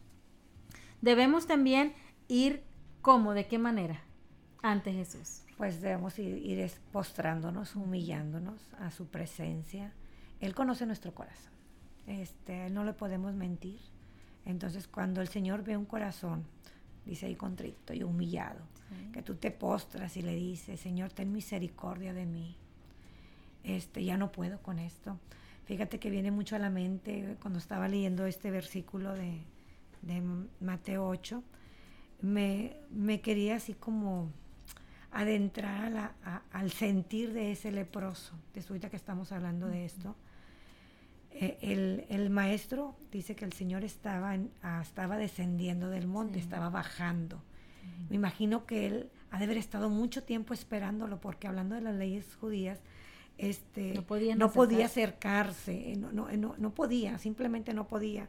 Debemos 1.02 1.48
también 1.48 1.94
ir 2.28 2.64
como, 3.02 3.34
de 3.34 3.48
qué 3.48 3.58
manera, 3.58 4.02
ante 4.62 4.92
Jesús. 4.92 5.44
Pues 5.58 5.82
debemos 5.82 6.18
ir, 6.20 6.38
ir 6.38 6.72
postrándonos, 6.92 7.76
humillándonos 7.76 8.74
a 8.80 8.92
su 8.92 9.08
presencia. 9.08 9.94
Él 10.40 10.56
conoce 10.56 10.86
nuestro 10.86 11.14
corazón 11.14 11.60
este, 12.10 12.70
no 12.70 12.84
le 12.84 12.94
podemos 12.94 13.36
mentir. 13.36 13.80
Entonces, 14.46 14.88
cuando 14.88 15.22
el 15.22 15.28
Señor 15.28 15.64
ve 15.64 15.78
un 15.78 15.86
corazón, 15.86 16.44
dice 17.06 17.28
ahí 17.28 17.36
contrito 17.36 17.94
y 17.94 18.04
humillado, 18.04 18.62
que 19.14 19.22
tú 19.22 19.36
te 19.36 19.52
postras 19.52 20.18
y 20.18 20.24
le 20.24 20.36
dices, 20.36 20.80
Señor, 20.80 21.12
ten 21.12 21.32
misericordia 21.32 22.14
de 22.14 22.26
mí. 22.26 22.58
Este, 23.64 24.04
ya 24.04 24.18
no 24.18 24.32
puedo 24.32 24.62
con 24.62 24.80
esto. 24.80 25.20
Fíjate 25.66 26.00
que 26.00 26.10
viene 26.10 26.32
mucho 26.32 26.56
a 26.56 26.60
la 26.60 26.70
mente 26.70 27.38
cuando 27.42 27.60
estaba 27.60 27.88
leyendo 27.88 28.26
este 28.26 28.52
versículo 28.52 29.14
de, 29.14 29.42
Mateo 30.60 31.08
8, 31.08 31.44
me, 32.22 32.78
me, 32.90 33.22
quería 33.22 33.58
así 33.58 33.74
como 33.74 34.32
adentrar 35.12 36.16
al 36.52 36.72
sentir 36.72 37.34
de 37.34 37.52
ese 37.52 37.72
leproso. 37.72 38.34
De 38.54 38.62
ahorita 38.62 38.90
que 38.90 38.96
estamos 38.96 39.32
hablando 39.32 39.68
de 39.68 39.86
esto 39.86 40.16
eh, 41.32 42.06
el, 42.10 42.30
maestro 42.30 42.96
dice 43.12 43.36
que 43.36 43.46
el 43.46 43.54
Señor 43.54 43.84
estaba, 43.84 44.36
ah, 44.62 44.82
estaba 44.82 45.18
descendiendo 45.18 45.90
del 45.90 46.08
monte, 46.08 46.40
estaba 46.40 46.70
bajando. 46.70 47.42
Me 48.10 48.16
imagino 48.16 48.66
que 48.66 48.88
él 48.88 49.10
ha 49.32 49.38
de 49.38 49.46
haber 49.46 49.58
estado 49.58 49.90
mucho 49.90 50.24
tiempo 50.24 50.54
esperándolo, 50.54 51.22
porque 51.22 51.48
hablando 51.48 51.76
de 51.76 51.82
las 51.82 51.96
leyes 51.96 52.36
judías, 52.36 52.80
este, 53.40 53.94
no, 54.36 54.52
podía 54.52 54.86
acercarse, 54.86 55.96
no, 55.98 56.12
no, 56.12 56.30
no, 56.36 56.56
no, 56.58 56.76
podía, 56.76 57.18
simplemente 57.18 57.74
no 57.74 57.88
podía. 57.88 58.28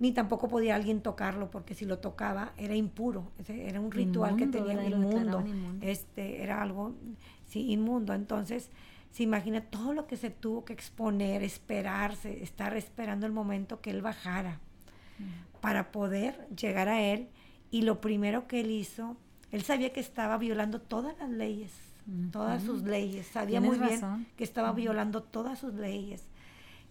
Ni 0.00 0.12
tampoco 0.12 0.48
podía 0.48 0.74
alguien 0.74 1.02
tocarlo, 1.02 1.50
porque 1.50 1.74
si 1.74 1.84
lo 1.84 1.98
tocaba 1.98 2.52
era 2.56 2.74
impuro, 2.74 3.30
era 3.46 3.80
un 3.80 3.92
ritual 3.92 4.36
que 4.36 4.46
tenía 4.46 4.82
inmundo, 4.84 5.40
inmundo, 5.46 5.86
este, 5.86 6.42
era 6.42 6.62
algo 6.62 6.94
sí, 7.46 7.70
inmundo. 7.70 8.12
Entonces, 8.14 8.70
se 9.12 9.22
imagina 9.22 9.60
todo 9.60 9.92
lo 9.92 10.06
que 10.06 10.16
se 10.16 10.30
tuvo 10.30 10.64
que 10.64 10.72
exponer, 10.72 11.42
esperarse, 11.42 12.42
estar 12.42 12.76
esperando 12.76 13.26
el 13.26 13.32
momento 13.32 13.80
que 13.80 13.90
él 13.90 14.02
bajara 14.02 14.60
mm. 15.18 15.60
para 15.60 15.92
poder 15.92 16.48
llegar 16.56 16.88
a 16.88 17.00
él. 17.02 17.28
Y 17.70 17.82
lo 17.82 18.00
primero 18.00 18.48
que 18.48 18.60
él 18.60 18.70
hizo, 18.70 19.16
él 19.52 19.62
sabía 19.62 19.92
que 19.92 20.00
estaba 20.00 20.38
violando 20.38 20.80
todas 20.80 21.16
las 21.18 21.30
leyes, 21.30 21.70
todas 22.30 22.62
sus 22.62 22.82
leyes, 22.82 23.26
sabía 23.26 23.60
muy 23.60 23.78
bien 23.78 24.26
que 24.36 24.44
estaba 24.44 24.72
violando 24.72 25.22
todas 25.22 25.58
sus 25.58 25.74
leyes, 25.74 26.24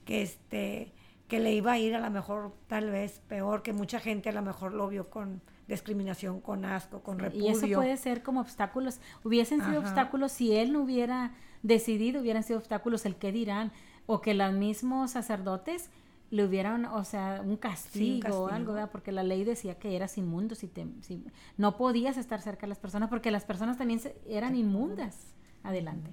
que 0.05 0.21
este 0.21 0.93
que 1.27 1.39
le 1.39 1.53
iba 1.53 1.73
a 1.73 1.77
ir 1.77 1.93
a 1.95 1.99
lo 1.99 2.09
mejor 2.09 2.53
tal 2.67 2.89
vez 2.89 3.21
peor, 3.27 3.61
que 3.61 3.71
mucha 3.71 3.99
gente 3.99 4.29
a 4.29 4.31
lo 4.31 4.41
mejor 4.41 4.73
lo 4.73 4.87
vio 4.87 5.11
con 5.11 5.41
discriminación, 5.67 6.41
con 6.41 6.65
asco, 6.65 7.01
con 7.03 7.19
repudio. 7.19 7.45
Y 7.45 7.51
eso 7.51 7.67
puede 7.67 7.95
ser 7.97 8.23
como 8.23 8.41
obstáculos, 8.41 8.99
hubiesen 9.23 9.63
sido 9.63 9.79
obstáculos 9.79 10.31
si 10.31 10.55
él 10.55 10.73
no 10.73 10.81
hubiera 10.81 11.33
decidido, 11.61 12.21
hubieran 12.21 12.41
sido 12.41 12.57
obstáculos 12.57 13.05
el 13.05 13.15
que 13.15 13.31
dirán, 13.31 13.71
o 14.07 14.21
que 14.21 14.33
los 14.33 14.51
mismos 14.53 15.11
sacerdotes 15.11 15.91
le 16.31 16.45
hubieran, 16.45 16.85
o 16.85 17.03
sea, 17.03 17.41
un 17.43 17.57
castigo, 17.57 18.43
o 18.43 18.47
algo, 18.47 18.73
¿verdad? 18.73 18.91
porque 18.91 19.11
la 19.11 19.23
ley 19.23 19.43
decía 19.43 19.79
que 19.79 19.95
eras 19.95 20.17
inmundo, 20.17 20.55
si, 20.55 20.67
te, 20.67 20.85
si 21.01 21.25
no 21.57 21.75
podías 21.77 22.17
estar 22.17 22.41
cerca 22.41 22.61
de 22.61 22.67
las 22.67 22.79
personas, 22.79 23.09
porque 23.09 23.31
las 23.31 23.45
personas 23.45 23.77
también 23.77 23.99
eran 24.27 24.55
inmundas. 24.55 25.33
Adelante. 25.63 26.11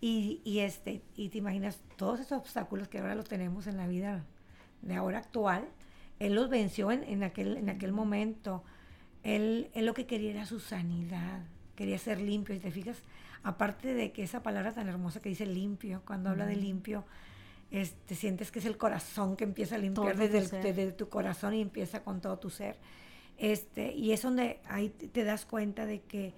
Y, 0.00 0.42
y, 0.44 0.60
este, 0.60 1.02
y 1.16 1.30
te 1.30 1.38
imaginas 1.38 1.80
todos 1.96 2.20
esos 2.20 2.38
obstáculos 2.38 2.88
que 2.88 2.98
ahora 2.98 3.14
los 3.14 3.24
tenemos 3.24 3.66
en 3.66 3.76
la 3.76 3.86
vida 3.86 4.24
de 4.82 4.94
ahora 4.94 5.18
actual, 5.18 5.66
él 6.18 6.34
los 6.34 6.48
venció 6.48 6.90
en, 6.92 7.02
en 7.04 7.22
aquel, 7.22 7.56
en 7.56 7.68
aquel 7.68 7.92
momento. 7.92 8.62
Él, 9.22 9.70
él, 9.74 9.86
lo 9.86 9.94
que 9.94 10.06
quería 10.06 10.30
era 10.30 10.46
su 10.46 10.60
sanidad, 10.60 11.40
quería 11.74 11.98
ser 11.98 12.20
limpio. 12.20 12.54
Y 12.54 12.58
te 12.58 12.70
fijas, 12.70 13.02
aparte 13.42 13.94
de 13.94 14.12
que 14.12 14.22
esa 14.22 14.42
palabra 14.42 14.72
tan 14.72 14.88
hermosa 14.88 15.20
que 15.20 15.30
dice 15.30 15.46
limpio, 15.46 16.02
cuando 16.06 16.30
habla 16.30 16.46
de 16.46 16.56
limpio, 16.56 17.04
te 17.70 18.14
sientes 18.14 18.50
que 18.50 18.58
es 18.60 18.64
el 18.64 18.76
corazón 18.76 19.36
que 19.36 19.44
empieza 19.44 19.74
a 19.74 19.78
limpiar 19.78 20.16
desde, 20.16 20.92
tu 20.92 21.08
corazón 21.08 21.54
y 21.54 21.60
empieza 21.60 22.02
con 22.02 22.20
todo 22.20 22.38
tu 22.38 22.50
ser. 22.50 22.76
Este, 23.38 23.92
y 23.92 24.12
es 24.12 24.22
donde 24.22 24.60
ahí 24.68 24.88
te 24.88 25.24
das 25.24 25.44
cuenta 25.44 25.84
de 25.84 26.00
que 26.00 26.34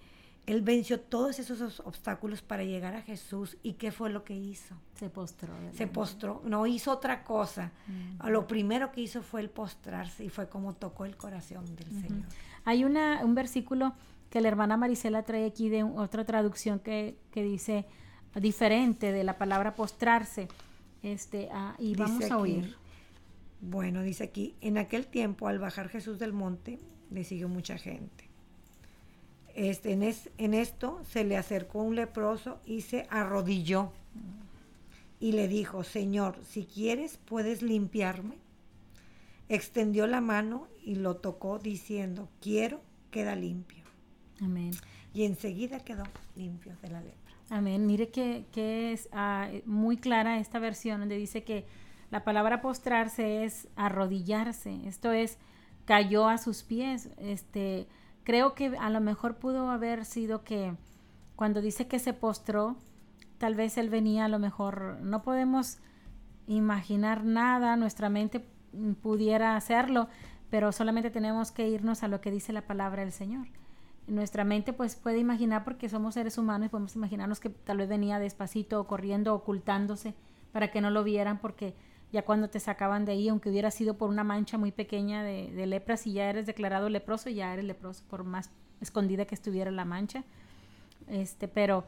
él 0.47 0.63
venció 0.63 0.99
todos 0.99 1.39
esos 1.39 1.81
obstáculos 1.81 2.41
para 2.41 2.65
llegar 2.65 2.95
a 2.95 3.03
Jesús. 3.03 3.59
¿Y 3.63 3.75
qué 3.75 3.93
fue 3.93 4.09
lo 4.09 4.25
que 4.25 4.35
hizo? 4.35 4.75
Se 4.95 5.11
postró. 5.11 5.53
Se 5.75 5.87
postró, 5.87 6.41
no 6.45 6.67
hizo 6.67 6.91
otra 6.91 7.23
cosa. 7.23 7.73
Lo 8.25 8.47
primero 8.47 8.91
que 8.91 9.03
hizo 9.03 9.23
fue 9.23 9.43
el 9.43 9.51
postrarse 9.51 10.25
y 10.25 10.31
fue 10.31 10.49
como 10.49 10.75
tocó 10.75 11.05
el 11.05 11.17
corazón 11.17 11.77
del 11.77 11.91
Señor. 11.91 12.27
Hay 12.65 12.85
una, 12.85 13.25
un 13.25 13.35
versículo 13.35 13.95
que 14.31 14.41
la 14.41 14.49
hermana 14.49 14.77
Marisela 14.77 15.23
trae 15.23 15.47
aquí 15.47 15.69
de 15.69 15.83
otra 15.83 16.25
traducción 16.25 16.79
que, 16.79 17.17
dice 17.35 17.87
diferente 18.35 19.13
de 19.13 19.25
la 19.25 19.39
palabra 19.39 19.75
postrarse. 19.75 20.49
Este, 21.03 21.49
ah, 21.53 21.75
y 21.79 21.95
vamos 21.95 22.31
a 22.31 22.39
oír. 22.39 22.77
Bueno, 23.61 24.03
dice 24.03 24.25
aquí, 24.25 24.55
en 24.61 24.79
aquel 24.79 25.07
tiempo 25.07 25.49
al 25.49 25.59
bajar 25.59 25.89
Jesús 25.89 26.19
del 26.19 26.33
monte, 26.33 26.79
le 27.11 27.25
siguió 27.25 27.49
mucha 27.49 27.79
gente 27.79 28.29
este, 29.59 29.93
en, 29.93 30.55
esto 30.55 31.01
se 31.11 31.25
le 31.25 31.37
acercó 31.37 31.83
un 31.83 31.97
leproso 31.97 32.61
y 32.65 32.83
se 32.83 33.09
arrodilló 33.11 33.91
y 35.19 35.33
le 35.33 35.49
dijo, 35.49 35.83
Señor, 35.83 36.39
si 36.49 36.65
quieres 36.65 37.19
puedes 37.25 37.61
limpiarme. 37.61 38.37
Extendió 39.49 40.07
la 40.07 40.21
mano 40.21 40.69
y 40.85 40.95
lo 40.95 41.17
tocó 41.17 41.59
diciendo, 41.59 42.29
quiero, 42.41 42.83
queda 43.11 43.35
limpio. 43.35 43.83
Amén. 44.41 44.71
Y 45.13 45.25
enseguida 45.25 45.81
quedó 45.81 46.05
limpio 46.37 46.77
de 46.81 46.91
la 46.91 47.01
lepra. 47.01 47.28
Amén. 47.51 47.87
Mire 47.87 48.11
que, 48.11 48.93
es 48.93 49.09
ah, 49.13 49.49
muy 49.65 49.97
clara 49.97 50.39
esta 50.39 50.59
versión 50.59 51.01
donde 51.01 51.17
dice 51.17 51.45
que 51.45 51.67
la 52.11 52.25
palabra 52.25 52.61
postrarse 52.61 53.45
es 53.45 53.69
arrodillarse. 53.77 54.87
Esto 54.87 55.13
es, 55.13 55.39
cayó 55.85 56.29
a 56.29 56.39
sus 56.39 56.63
pies. 56.63 57.11
Este, 57.19 57.89
Creo 58.29 58.55
que 58.55 58.77
a 58.79 58.91
lo 58.91 59.01
mejor 59.01 59.37
pudo 59.37 59.71
haber 59.71 60.05
sido 60.05 60.45
que 60.45 60.75
cuando 61.35 61.63
dice 61.63 61.89
que 61.89 61.99
se 61.99 62.13
postró, 62.13 62.77
tal 63.39 63.55
vez 63.55 63.79
él 63.79 63.89
venía 63.89 64.27
a 64.27 64.29
lo 64.29 64.39
mejor, 64.39 64.99
no 65.01 65.23
podemos 65.23 65.79
imaginar 66.47 67.25
nada, 67.25 67.77
nuestra 67.77 68.11
mente 68.11 68.47
pudiera 69.01 69.57
hacerlo, 69.57 70.09
pero 70.51 70.73
solamente 70.73 71.09
tenemos 71.09 71.53
que 71.53 71.71
irnos 71.71 72.03
a 72.03 72.09
lo 72.09 72.21
que 72.21 72.31
dice 72.31 72.53
la 72.53 72.67
palabra 72.67 73.01
del 73.01 73.13
Señor. 73.13 73.49
Nuestra 74.09 74.43
mente 74.43 74.73
pues 74.73 74.97
puede 74.97 75.19
imaginar 75.19 75.65
porque 75.65 75.89
somos 75.89 76.15
seres 76.15 76.39
humanos 76.39 76.67
y 76.67 76.69
podemos 76.71 76.97
imaginarnos 76.97 77.41
que 77.41 77.51
tal 77.51 77.77
vez 77.77 77.89
venía 77.89 78.19
despacito 78.19 78.81
o 78.81 78.87
corriendo, 78.87 79.35
ocultándose 79.35 80.15
para 80.51 80.71
que 80.71 80.81
no 80.81 80.91
lo 80.91 81.05
vieran 81.05 81.39
porque 81.39 81.75
ya 82.13 82.25
cuando 82.25 82.49
te 82.49 82.59
sacaban 82.59 83.05
de 83.05 83.13
ahí, 83.13 83.29
aunque 83.29 83.51
hubiera 83.51 83.71
sido 83.71 83.99
por 83.99 84.09
una 84.09 84.25
mancha 84.25 84.57
muy 84.57 84.73
pequeña 84.73 85.23
de, 85.23 85.67
lepra, 85.67 85.97
si 85.97 86.13
ya 86.13 86.31
eres 86.31 86.47
declarado 86.47 86.89
leproso, 86.89 87.29
ya 87.29 87.53
eres 87.53 87.67
leproso, 87.67 88.03
por 88.09 88.25
más 88.25 88.51
escondida 88.81 89.27
que 89.27 89.35
estuviera 89.35 89.71
la 89.71 89.85
mancha. 89.85 90.25
Este, 91.09 91.49
pero 91.49 91.85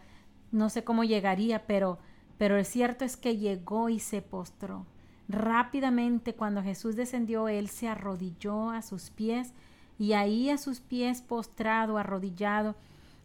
no 0.52 0.68
sé 0.68 0.84
cómo 0.84 1.04
llegaría, 1.04 1.66
pero, 1.66 1.98
pero 2.36 2.58
el 2.58 2.66
cierto 2.66 3.04
es 3.04 3.16
que 3.16 3.38
llegó 3.38 3.88
y 3.88 3.98
se 3.98 4.20
postró. 4.20 4.84
Rápidamente, 5.28 6.34
cuando 6.34 6.62
Jesús 6.62 6.96
descendió, 6.96 7.48
él 7.48 7.68
se 7.68 7.88
arrodilló 7.88 8.70
a 8.70 8.82
sus 8.82 9.10
pies 9.10 9.54
y 10.00 10.14
ahí 10.14 10.48
a 10.48 10.56
sus 10.56 10.80
pies 10.80 11.20
postrado, 11.20 11.98
arrodillado. 11.98 12.74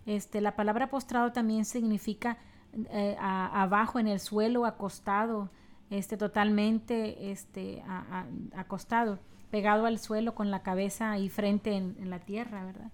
Este, 0.06 0.42
la 0.42 0.58
palabra 0.58 0.90
postrado 0.90 1.32
también 1.32 1.64
significa 1.64 2.38
eh, 2.90 3.16
abajo 3.18 3.98
en 3.98 4.10
el 4.10 4.20
suelo, 4.20 4.66
acostado, 4.66 5.50
este, 5.90 6.18
totalmente 6.18 7.32
este, 7.32 7.82
acostado. 8.58 9.20
pegado 9.52 9.86
al 9.86 10.00
suelo 10.00 10.36
con 10.36 10.52
la 10.52 10.64
cabeza 10.64 11.18
y 11.18 11.30
frente 11.30 11.78
en, 11.78 11.96
en 11.98 12.10
la 12.10 12.20
tierra, 12.20 12.66
¿verdad? 12.66 12.92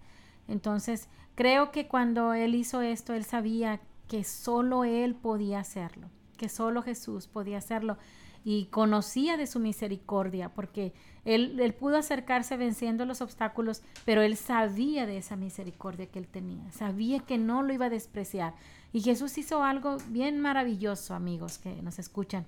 Entonces, 0.47 1.09
creo 1.33 1.71
que 1.71 1.88
cuando 1.88 2.35
él 2.35 2.53
hizo 2.53 2.83
esto, 2.83 3.15
él 3.15 3.25
sabía 3.25 3.79
que 4.07 4.23
solo 4.23 4.83
él 4.83 5.15
podía 5.15 5.59
hacerlo, 5.59 6.07
que 6.41 6.50
solo 6.50 6.81
Jesús 6.81 7.27
podía 7.27 7.60
hacerlo 7.60 8.00
y 8.43 8.65
conocía 8.65 9.38
de 9.38 9.45
su 9.45 9.60
misericordia, 9.60 10.50
porque 10.50 10.91
él, 11.24 11.60
él, 11.60 11.75
pudo 11.75 11.98
acercarse 11.98 12.57
venciendo 12.57 13.05
los 13.05 13.21
obstáculos, 13.21 13.83
pero 14.05 14.24
él 14.24 14.36
sabía 14.38 15.05
de 15.05 15.17
esa 15.17 15.36
misericordia 15.36 16.07
que 16.07 16.17
él 16.17 16.27
tenía, 16.27 16.71
sabía 16.71 17.19
que 17.19 17.38
no 17.38 17.62
lo 17.62 17.74
iba 17.74 17.86
a 17.86 17.89
despreciar. 17.91 18.55
Y 18.91 19.01
Jesús 19.01 19.38
hizo 19.38 19.63
algo 19.63 19.98
bien 20.07 20.39
maravilloso, 20.39 21.13
amigos 21.13 21.60
que 21.60 21.79
nos 21.83 22.00
escuchan. 22.00 22.48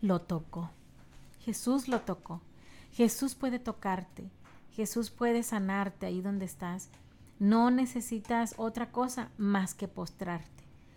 Lo 0.00 0.22
tocó. 0.22 0.72
Jesús 1.44 1.86
lo 1.86 2.00
tocó. 2.00 2.40
Jesús 2.90 3.36
puede 3.36 3.60
tocarte. 3.60 4.28
Jesús 4.72 5.10
puede 5.10 5.44
sanarte 5.44 6.06
ahí 6.06 6.20
donde 6.20 6.46
estás. 6.46 6.88
No 7.38 7.70
necesitas 7.70 8.54
otra 8.56 8.90
cosa 8.90 9.30
más 9.38 9.72
que 9.72 9.86
postrarte. 9.86 10.55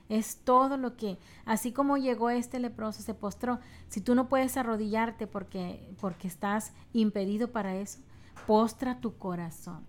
Es 0.09 0.37
todo 0.43 0.75
lo 0.75 0.97
que, 0.97 1.19
así 1.45 1.71
como 1.71 1.97
llegó 1.97 2.31
este 2.31 2.59
leproso, 2.59 3.03
se 3.03 3.13
postró. 3.13 3.59
Si 3.87 4.01
tú 4.01 4.15
no 4.15 4.27
puedes 4.27 4.57
arrodillarte 4.57 5.27
porque, 5.27 5.87
porque 6.01 6.27
estás 6.27 6.73
impedido 6.93 7.51
para 7.51 7.75
eso, 7.75 7.99
postra 8.47 8.99
tu 8.99 9.17
corazón 9.17 9.85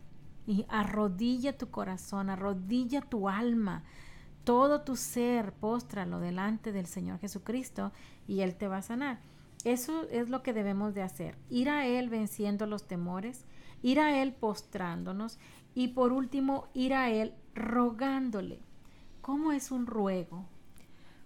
y 0.47 0.67
arrodilla 0.69 1.57
tu 1.57 1.71
corazón, 1.71 2.29
arrodilla 2.29 3.01
tu 3.01 3.29
alma, 3.29 3.85
todo 4.45 4.83
tu 4.83 4.97
ser, 4.97 5.53
póstralo 5.53 6.21
delante 6.21 6.73
del 6.73 6.87
Señor 6.87 7.19
Jesucristo 7.19 7.93
y 8.29 8.41
Él 8.41 8.57
te 8.57 8.69
va 8.69 8.79
a 8.79 8.83
sanar. 8.83 9.21
Eso 9.65 10.09
es 10.11 10.29
lo 10.29 10.43
que 10.43 10.53
debemos 10.53 10.95
de 10.95 11.03
hacer, 11.03 11.37
ir 11.51 11.69
a 11.69 11.87
Él 11.87 12.09
venciendo 12.09 12.67
los 12.67 12.87
temores, 12.87 13.45
ir 13.83 14.01
a 14.01 14.21
Él 14.21 14.33
postrándonos 14.33 15.39
y 15.75 15.89
por 15.89 16.13
último 16.13 16.69
ir 16.75 16.95
a 16.95 17.11
Él 17.11 17.35
rogándole. 17.55 18.63
¿Cómo 19.31 19.53
es 19.53 19.71
un 19.71 19.87
ruego? 19.87 20.45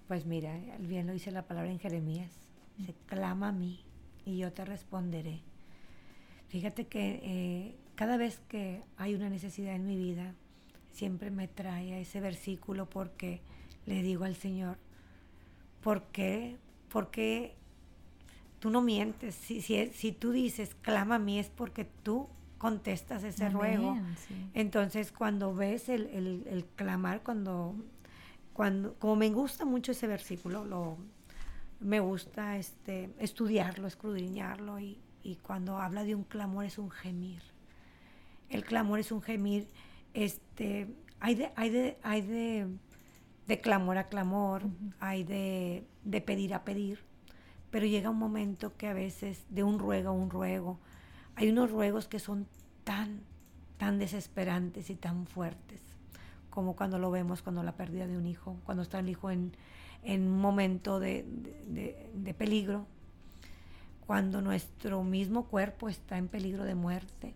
Pues 0.08 0.26
mira, 0.26 0.54
bien 0.78 1.06
lo 1.06 1.14
dice 1.14 1.30
la 1.30 1.46
palabra 1.46 1.70
en 1.70 1.78
Jeremías. 1.78 2.30
Se 2.84 2.92
clama 3.06 3.49
a 3.49 3.52
mí 3.52 3.82
y 4.26 4.37
yo 4.37 4.52
te 4.52 4.62
responderé. 4.66 5.40
Fíjate 6.49 6.87
que 6.87 7.20
eh, 7.23 7.78
cada 7.94 8.18
vez 8.18 8.42
que 8.46 8.82
hay 8.99 9.14
una 9.14 9.30
necesidad 9.30 9.75
en 9.75 9.87
mi 9.87 9.96
vida, 9.96 10.34
siempre 10.92 11.30
me 11.30 11.49
trae 11.49 11.94
a 11.94 11.99
ese 11.99 12.20
versículo 12.20 12.90
porque 12.90 13.40
le 13.87 14.02
digo 14.02 14.25
al 14.25 14.37
Señor, 14.37 14.76
¿por 15.82 16.02
qué? 16.08 16.58
Porque 16.90 17.54
tú 18.58 18.68
no 18.68 18.82
mientes. 18.82 19.34
Si, 19.34 19.62
si, 19.62 19.87
si 19.94 20.12
tú 20.12 20.30
dices, 20.30 20.76
clama 20.82 21.14
a 21.14 21.18
mí, 21.18 21.38
es 21.38 21.49
porque 21.49 21.87
tú 22.02 22.28
contestas 22.64 23.23
ese 23.25 23.50
ruego. 23.50 23.94
Entonces, 24.54 25.12
cuando 25.12 25.54
ves 25.54 25.90
el, 25.90 26.06
el, 26.46 26.64
clamar, 26.76 27.23
cuando, 27.23 27.75
cuando, 28.54 28.94
como 28.94 29.16
me 29.16 29.28
gusta 29.30 29.66
mucho 29.66 29.92
ese 29.92 30.06
versículo, 30.06 30.64
lo, 30.64 30.96
me 31.80 32.00
gusta 32.00 32.56
este, 32.56 33.11
estudiarlo, 33.18 33.87
escudriñarlo, 33.87 34.78
y, 34.78 35.00
y 35.23 35.37
cuando 35.37 35.78
habla 35.78 36.04
de 36.04 36.14
un 36.14 36.23
clamor 36.23 36.64
es 36.64 36.78
un 36.78 36.90
gemir. 36.90 37.42
El 38.49 38.64
clamor 38.64 39.00
es 39.00 39.11
un 39.11 39.20
gemir, 39.20 39.68
este, 40.14 40.94
hay 41.18 41.34
de, 41.34 41.52
hay 41.56 41.70
de, 41.70 41.99
hay 42.02 42.23
de, 42.23 42.68
de 43.49 43.61
clamor 43.61 43.99
a 43.99 44.08
clamor, 44.08 44.62
hay 45.00 45.25
de, 45.25 45.84
de 46.04 46.20
pedir 46.20 46.54
a 46.54 46.62
pedir, 46.62 47.00
pero 47.73 47.87
llega 47.87 48.08
un 48.08 48.18
momento 48.18 48.76
que 48.76 48.87
a 48.87 48.94
veces 48.94 49.44
de 49.49 49.64
un 49.64 49.80
ruego 49.80 50.11
a 50.11 50.12
un 50.12 50.30
ruego, 50.30 50.78
hay 51.34 51.50
unos 51.50 51.73
ruegos 51.73 52.06
que 52.06 52.20
son 52.20 52.46
tan, 52.84 53.20
tan 53.78 53.99
desesperantes 53.99 54.90
y 54.90 54.94
tan 54.94 55.26
fuertes, 55.26 55.81
como 56.55 56.77
cuando 56.77 56.99
lo 56.99 57.11
vemos 57.11 57.43
cuando 57.43 57.64
la 57.64 57.73
pérdida 57.73 58.07
de 58.07 58.17
un 58.17 58.27
hijo, 58.27 58.57
cuando 58.64 58.85
está 58.85 59.01
el 59.01 59.09
hijo 59.09 59.31
en, 59.31 59.53
un 60.05 60.40
momento 60.40 61.01
de, 61.01 61.27
peligro, 62.38 62.87
cuando 64.07 64.40
nuestro 64.40 65.03
mismo 65.03 65.47
cuerpo 65.47 65.88
está 65.88 66.17
en 66.17 66.29
peligro 66.29 66.64
de 66.64 66.77
muerte. 66.77 67.35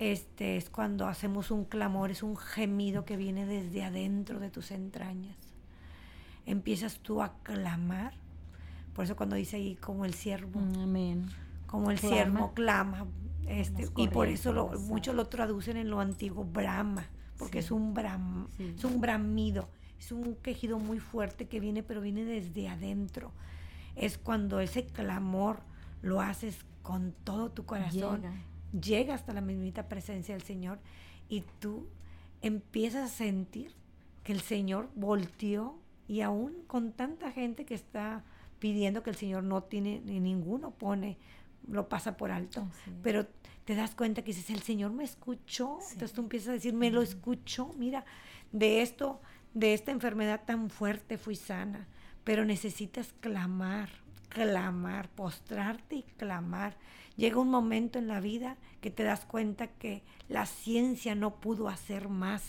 Este 0.00 0.56
es 0.56 0.68
cuando 0.68 1.06
hacemos 1.06 1.50
un 1.50 1.64
clamor, 1.64 2.10
es 2.10 2.22
un 2.22 2.36
gemido 2.36 3.04
que 3.04 3.16
viene 3.16 3.46
desde 3.46 3.84
adentro 3.84 4.40
de 4.40 4.50
tus 4.50 4.72
entrañas. 4.72 5.36
Empiezas 6.44 6.98
tú 6.98 7.22
a 7.22 7.34
clamar. 7.44 8.14
Por 8.94 9.04
eso 9.04 9.14
cuando 9.14 9.36
dice 9.36 9.56
ahí 9.56 9.76
como 9.76 10.04
el 10.04 10.14
siervo. 10.14 10.58
Amén 10.58 11.28
como 11.68 11.92
el 11.92 11.98
siervo 11.98 12.52
clama. 12.54 13.06
Este, 13.46 13.88
y 13.96 14.08
por 14.08 14.26
eso 14.28 14.52
lo, 14.52 14.68
muchos 14.80 15.14
lo 15.14 15.26
traducen 15.28 15.76
en 15.76 15.88
lo 15.88 16.00
antiguo 16.00 16.44
brama, 16.44 17.06
porque 17.38 17.60
es, 17.60 17.70
un 17.70 17.94
bram, 17.94 18.48
es 18.58 18.84
un 18.84 19.00
bramido, 19.00 19.68
es 19.98 20.12
un 20.12 20.34
quejido 20.36 20.78
muy 20.78 20.98
fuerte 20.98 21.46
que 21.46 21.60
viene, 21.60 21.82
pero 21.82 22.00
viene 22.00 22.24
desde 22.24 22.68
adentro. 22.68 23.32
Es 23.96 24.18
cuando 24.18 24.60
ese 24.60 24.86
clamor 24.86 25.60
lo 26.02 26.20
haces 26.20 26.58
con 26.82 27.12
todo 27.24 27.50
tu 27.50 27.64
corazón, 27.64 28.22
llega, 28.78 29.14
hasta 29.14 29.32
la 29.32 29.40
mismita 29.40 29.88
presencia 29.88 30.34
del 30.34 30.42
Señor 30.42 30.78
y 31.28 31.44
tú 31.58 31.86
empiezas 32.42 33.10
a 33.10 33.14
sentir 33.14 33.72
que 34.24 34.32
el 34.32 34.40
Señor 34.40 34.88
volteó 34.94 35.78
y 36.06 36.22
aún 36.22 36.54
con 36.66 36.92
tanta 36.92 37.30
gente 37.32 37.64
que 37.64 37.74
está 37.74 38.24
pidiendo 38.58 39.02
que 39.02 39.10
el 39.10 39.16
Señor 39.16 39.44
no 39.44 39.62
tiene, 39.62 40.00
ni 40.04 40.20
ninguno 40.20 40.70
pone 40.70 41.18
lo 41.70 41.88
pasa 41.88 42.16
por 42.16 42.30
alto, 42.30 42.68
pero 43.02 43.26
te 43.64 43.74
das 43.74 43.94
cuenta 43.94 44.22
que 44.22 44.32
dices, 44.32 44.50
el 44.50 44.62
Señor 44.62 44.92
me 44.92 45.04
escuchó, 45.04 45.78
entonces 45.92 46.12
tú 46.12 46.22
empiezas 46.22 46.48
a 46.48 46.52
decir, 46.52 46.72
me 46.74 46.90
lo 46.90 47.02
escuchó, 47.02 47.72
mira, 47.76 48.04
de 48.52 48.82
esto, 48.82 49.20
de 49.54 49.74
esta 49.74 49.90
enfermedad 49.90 50.42
tan 50.46 50.70
fuerte 50.70 51.18
fui 51.18 51.36
sana, 51.36 51.86
pero 52.24 52.44
necesitas 52.44 53.12
clamar, 53.20 53.90
clamar, 54.28 55.08
postrarte 55.10 55.96
y 55.96 56.02
clamar. 56.02 56.76
Llega 57.16 57.40
un 57.40 57.50
momento 57.50 57.98
en 57.98 58.08
la 58.08 58.20
vida 58.20 58.56
que 58.80 58.90
te 58.90 59.02
das 59.02 59.24
cuenta 59.24 59.66
que 59.66 60.02
la 60.28 60.46
ciencia 60.46 61.14
no 61.14 61.40
pudo 61.40 61.68
hacer 61.68 62.08
más, 62.08 62.44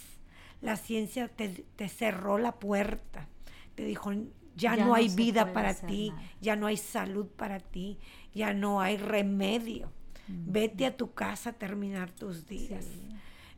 la 0.61 0.75
ciencia 0.75 1.27
te, 1.27 1.89
cerró 1.89 2.37
la 2.37 2.59
puerta, 2.59 3.27
te 3.75 3.83
dijo, 3.83 4.11
ya, 4.59 4.75
no, 4.75 4.93
hay 4.93 5.09
vida 5.09 5.53
para 5.53 5.73
ti, 5.73 6.13
ya 6.41 6.55
no 6.55 6.67
hay 6.67 6.77
salud 6.77 7.27
para 7.27 7.59
ti, 7.59 7.97
ya 8.33 8.53
no 8.53 8.81
hay 8.81 8.97
remedio. 8.97 9.91
Vete 10.27 10.85
a 10.85 10.95
tu 10.95 11.13
casa 11.13 11.51
a 11.51 11.53
terminar 11.53 12.11
tus 12.11 12.45
días. 12.45 12.85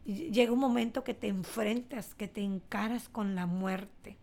Llega 0.05 0.51
un 0.51 0.59
momento 0.59 1.03
que 1.03 1.13
te 1.13 1.27
enfrentas, 1.27 2.15
que 2.15 2.27
te 2.27 2.41
encaras 2.41 3.09
con 3.09 3.35
la 3.35 3.45
muerte. 3.45 4.17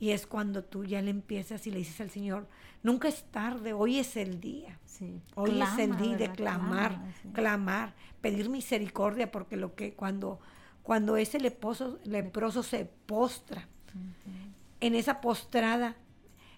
Y 0.00 0.10
es 0.10 0.26
cuando 0.26 0.62
tú 0.62 0.84
ya 0.84 1.02
le 1.02 1.10
empiezas 1.10 1.66
y 1.66 1.70
le 1.70 1.78
dices 1.78 2.00
al 2.00 2.10
Señor, 2.10 2.48
nunca 2.82 3.08
es 3.08 3.24
tarde, 3.24 3.72
hoy 3.72 3.98
es 3.98 4.16
el 4.16 4.40
día. 4.40 4.78
Hoy 5.34 5.60
es 5.60 5.78
el 5.78 5.96
día 5.96 6.16
de 6.16 6.32
clamar, 6.32 7.00
clamar, 7.32 7.94
pedir 8.20 8.48
misericordia, 8.48 9.30
porque 9.30 9.56
lo 9.56 9.74
que 9.74 9.94
cuando, 9.94 10.40
cuando 10.82 11.16
ese 11.16 11.38
leproso, 11.38 11.98
leproso 12.04 12.62
se 12.62 12.84
postra, 12.84 13.68
en 14.80 14.94
esa 14.94 15.20
postrada 15.20 15.96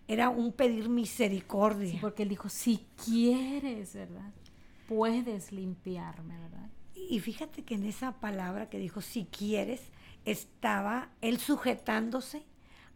era 0.09 0.29
un 0.29 0.53
pedir 0.53 0.89
misericordia. 0.89 1.99
porque 2.01 2.25
él 2.25 2.29
dijo, 2.29 2.49
si 2.49 2.87
quieres, 3.05 3.95
¿verdad? 3.95 4.33
Puedes 4.89 5.53
limpiarme, 5.53 6.37
¿verdad? 6.39 6.69
Y 6.95 7.21
fíjate 7.21 7.63
que 7.63 7.75
en 7.75 7.85
esa 7.85 8.21
palabra 8.21 8.69
que 8.69 8.79
dijo, 8.79 9.01
si 9.01 9.27
quieres, 9.27 9.81
estaba 10.25 11.11
él 11.21 11.39
sujetándose 11.39 12.45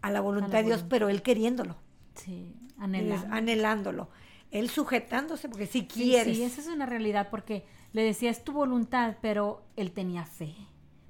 a 0.03 0.11
la 0.11 0.21
voluntad 0.21 0.59
de 0.59 0.65
Dios, 0.65 0.85
pero 0.89 1.09
él 1.09 1.23
queriéndolo. 1.23 1.77
Sí, 2.15 2.53
anhelándolo. 2.79 4.11
Él 4.51 4.69
sujetándose, 4.69 5.49
porque 5.49 5.67
si 5.67 5.87
quieres. 5.87 6.37
Sí, 6.37 6.43
esa 6.43 6.61
es 6.61 6.67
una 6.67 6.87
realidad, 6.87 7.29
porque 7.31 7.65
le 7.93 8.03
decía, 8.03 8.31
es 8.31 8.45
tu 8.45 8.53
voluntad, 8.53 9.17
pero 9.23 9.65
él 9.77 9.93
tenía 9.93 10.25
fe. 10.27 10.55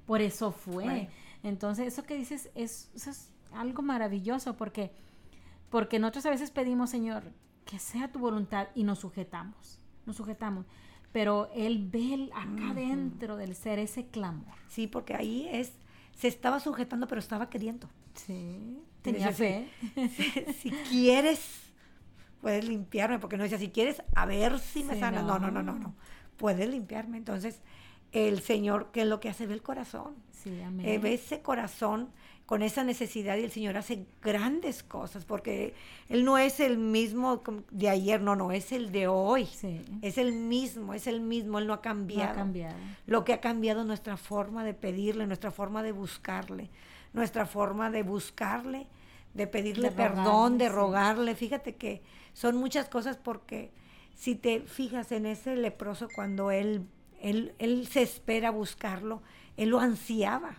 Por 0.05 0.21
eso 0.21 0.51
fue. 0.51 1.09
Entonces, 1.43 1.87
eso 1.87 2.03
que 2.03 2.15
dices 2.15 2.49
es, 2.55 2.91
es 2.95 3.33
algo 3.55 3.81
maravilloso, 3.81 4.55
porque 4.55 4.91
porque 5.69 5.99
nosotros 5.99 6.25
a 6.27 6.29
veces 6.29 6.51
pedimos, 6.51 6.89
Señor, 6.89 7.33
que 7.65 7.79
sea 7.79 8.11
tu 8.11 8.19
voluntad 8.19 8.67
y 8.75 8.83
nos 8.83 8.99
sujetamos, 8.99 9.79
nos 10.05 10.15
sujetamos. 10.15 10.65
Pero 11.11 11.49
Él 11.53 11.89
ve 11.91 12.29
acá 12.33 12.73
dentro 12.73 13.35
del 13.35 13.55
ser 13.55 13.79
ese 13.79 14.07
clamor. 14.07 14.53
Sí, 14.67 14.87
porque 14.87 15.15
ahí 15.15 15.49
es, 15.51 15.73
se 16.13 16.27
estaba 16.27 16.59
sujetando, 16.59 17.07
pero 17.07 17.19
estaba 17.19 17.49
queriendo. 17.49 17.89
Sí, 18.13 18.81
tenía 19.01 19.31
fe. 19.31 19.69
Si, 20.61 20.71
quieres, 20.71 21.73
puedes 22.41 22.67
limpiarme, 22.67 23.19
porque 23.19 23.37
no 23.37 23.43
decía, 23.43 23.57
si 23.57 23.69
quieres, 23.69 24.01
a 24.15 24.25
ver 24.25 24.59
si 24.59 24.83
me 24.83 24.99
sana. 24.99 25.21
No. 25.21 25.39
no, 25.39 25.51
no, 25.51 25.63
no, 25.63 25.73
no. 25.73 25.95
Puedes 26.37 26.69
limpiarme. 26.69 27.17
Entonces, 27.17 27.61
el 28.11 28.41
Señor, 28.41 28.91
¿qué 28.91 29.01
es 29.01 29.07
lo 29.07 29.19
que 29.19 29.29
hace? 29.29 29.47
Ve 29.47 29.53
el 29.53 29.61
corazón. 29.61 30.15
Sí, 30.31 30.61
amén. 30.61 30.85
Eh, 30.85 30.99
ve 30.99 31.15
ese 31.15 31.41
corazón 31.41 32.11
con 32.45 32.61
esa 32.61 32.83
necesidad 32.83 33.37
y 33.37 33.43
el 33.43 33.51
Señor 33.51 33.75
hace 33.75 34.05
grandes 34.21 34.83
cosas 34.83 35.25
porque 35.25 35.73
Él 36.09 36.23
no 36.23 36.37
es 36.37 36.59
el 36.59 36.77
mismo 36.77 37.41
de 37.71 37.89
ayer, 37.89 38.21
no, 38.21 38.35
no, 38.35 38.51
es 38.51 38.71
el 38.71 38.91
de 38.91 39.07
hoy. 39.07 39.47
Es 40.01 40.17
el 40.17 40.33
mismo, 40.33 40.93
es 40.93 41.07
el 41.07 41.21
mismo, 41.21 41.57
Él 41.57 41.65
no 41.65 41.73
ha 41.73 41.81
cambiado. 41.81 42.31
ha 42.31 42.35
cambiado. 42.35 42.75
Lo 43.07 43.23
que 43.23 43.33
ha 43.33 43.41
cambiado 43.41 43.81
es 43.81 43.87
nuestra 43.87 44.15
forma 44.15 44.63
de 44.63 44.75
pedirle, 44.75 45.25
nuestra 45.25 45.49
forma 45.49 45.81
de 45.81 45.91
buscarle, 45.91 46.69
nuestra 47.13 47.47
forma 47.47 47.89
de 47.89 48.03
buscarle, 48.03 48.87
de 49.33 49.47
pedirle 49.47 49.89
perdón, 49.89 50.59
de 50.59 50.69
rogarle. 50.69 51.33
Fíjate 51.33 51.75
que 51.75 52.03
son 52.33 52.57
muchas 52.57 52.87
cosas 52.89 53.17
porque 53.17 53.71
si 54.13 54.35
te 54.35 54.61
fijas 54.61 55.11
en 55.11 55.25
ese 55.25 55.55
leproso 55.55 56.09
cuando 56.13 56.51
Él, 56.51 56.85
él, 57.21 57.55
él 57.57 57.87
se 57.87 58.03
espera 58.03 58.51
buscarlo, 58.51 59.23
Él 59.57 59.69
lo 59.69 59.79
ansiaba 59.79 60.57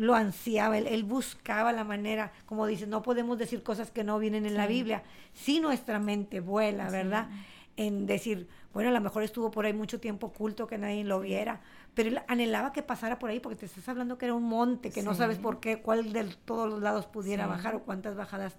lo 0.00 0.14
ansiaba, 0.14 0.78
él, 0.78 1.04
buscaba 1.04 1.72
la 1.72 1.84
manera, 1.84 2.32
como 2.46 2.66
dice, 2.66 2.86
no 2.86 3.02
podemos 3.02 3.36
decir 3.36 3.62
cosas 3.62 3.90
que 3.90 4.02
no 4.02 4.18
vienen 4.18 4.46
en 4.46 4.54
la 4.54 4.66
Biblia, 4.66 5.02
si 5.34 5.60
nuestra 5.60 5.98
mente 5.98 6.40
vuela, 6.40 6.88
¿verdad? 6.88 7.28
En 7.76 8.06
decir, 8.06 8.48
bueno, 8.72 8.88
a 8.88 8.92
lo 8.94 9.00
mejor 9.02 9.24
estuvo 9.24 9.50
por 9.50 9.66
ahí 9.66 9.74
mucho 9.74 10.00
tiempo 10.00 10.28
oculto 10.28 10.66
que 10.66 10.78
nadie 10.78 11.04
lo 11.04 11.20
viera, 11.20 11.60
pero 11.92 12.08
él 12.08 12.20
anhelaba 12.28 12.72
que 12.72 12.82
pasara 12.82 13.18
por 13.18 13.28
ahí 13.28 13.40
porque 13.40 13.56
te 13.56 13.66
estás 13.66 13.86
hablando 13.90 14.16
que 14.16 14.24
era 14.24 14.32
un 14.34 14.44
monte, 14.44 14.90
que 14.90 15.02
no 15.02 15.14
sabes 15.14 15.36
por 15.36 15.60
qué, 15.60 15.82
cuál 15.82 16.14
de 16.14 16.24
todos 16.46 16.66
los 16.70 16.80
lados 16.80 17.04
pudiera 17.04 17.46
bajar 17.46 17.74
o 17.74 17.82
cuántas 17.82 18.16
bajadas 18.16 18.56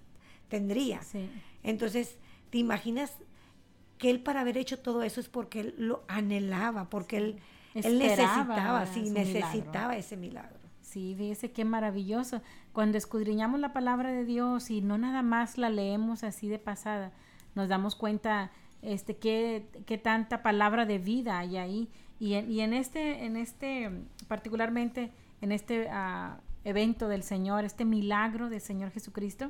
tendría. 0.48 1.02
Entonces, 1.64 2.20
¿te 2.52 2.60
imaginas 2.60 3.16
que 3.98 4.12
él 4.12 4.22
para 4.22 4.42
haber 4.42 4.60
hecho 4.60 4.78
todo 4.78 5.02
eso 5.02 5.20
es 5.20 5.28
porque 5.28 5.62
él 5.62 5.76
lo 5.80 6.04
anhelaba, 6.08 6.88
porque 6.92 7.18
él, 7.18 7.40
él 7.74 7.98
necesitaba, 7.98 8.86
sí, 8.86 9.10
necesitaba 9.10 9.98
ese 9.98 10.18
milagro? 10.18 10.61
Sí, 10.92 11.16
fíjese 11.18 11.54
qué 11.54 11.64
maravilloso. 11.64 12.42
Cuando 12.74 12.98
escudriñamos 12.98 13.62
la 13.62 13.72
palabra 13.72 14.12
de 14.12 14.26
Dios 14.26 14.70
y 14.70 14.82
no 14.82 14.98
nada 14.98 15.22
más 15.22 15.58
la 15.58 15.70
leemos 15.70 16.26
así 16.26 16.50
de 16.50 16.60
pasada, 16.60 17.14
nos 17.56 17.70
damos 17.70 17.96
cuenta 17.96 18.52
este 18.82 19.16
qué, 19.16 19.70
qué 19.86 19.98
tanta 19.98 20.44
palabra 20.44 20.86
de 20.86 21.00
vida 21.00 21.40
hay 21.40 21.56
ahí. 21.56 21.90
Y 22.20 22.34
en, 22.34 22.52
y 22.52 22.60
en 22.60 22.74
este, 22.74 23.24
en 23.24 23.38
este, 23.38 23.90
particularmente 24.28 25.12
en 25.40 25.54
este 25.54 25.88
ah, 25.90 26.42
evento 26.66 27.08
del 27.08 27.24
Señor, 27.24 27.64
este 27.64 27.86
milagro 27.86 28.50
del 28.50 28.60
Señor 28.60 28.92
Jesucristo, 28.92 29.50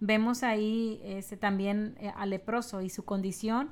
vemos 0.00 0.42
ahí 0.42 0.98
este, 1.04 1.36
también 1.36 1.94
eh, 2.00 2.10
al 2.16 2.30
leproso 2.30 2.80
y 2.80 2.88
su 2.88 3.04
condición, 3.04 3.68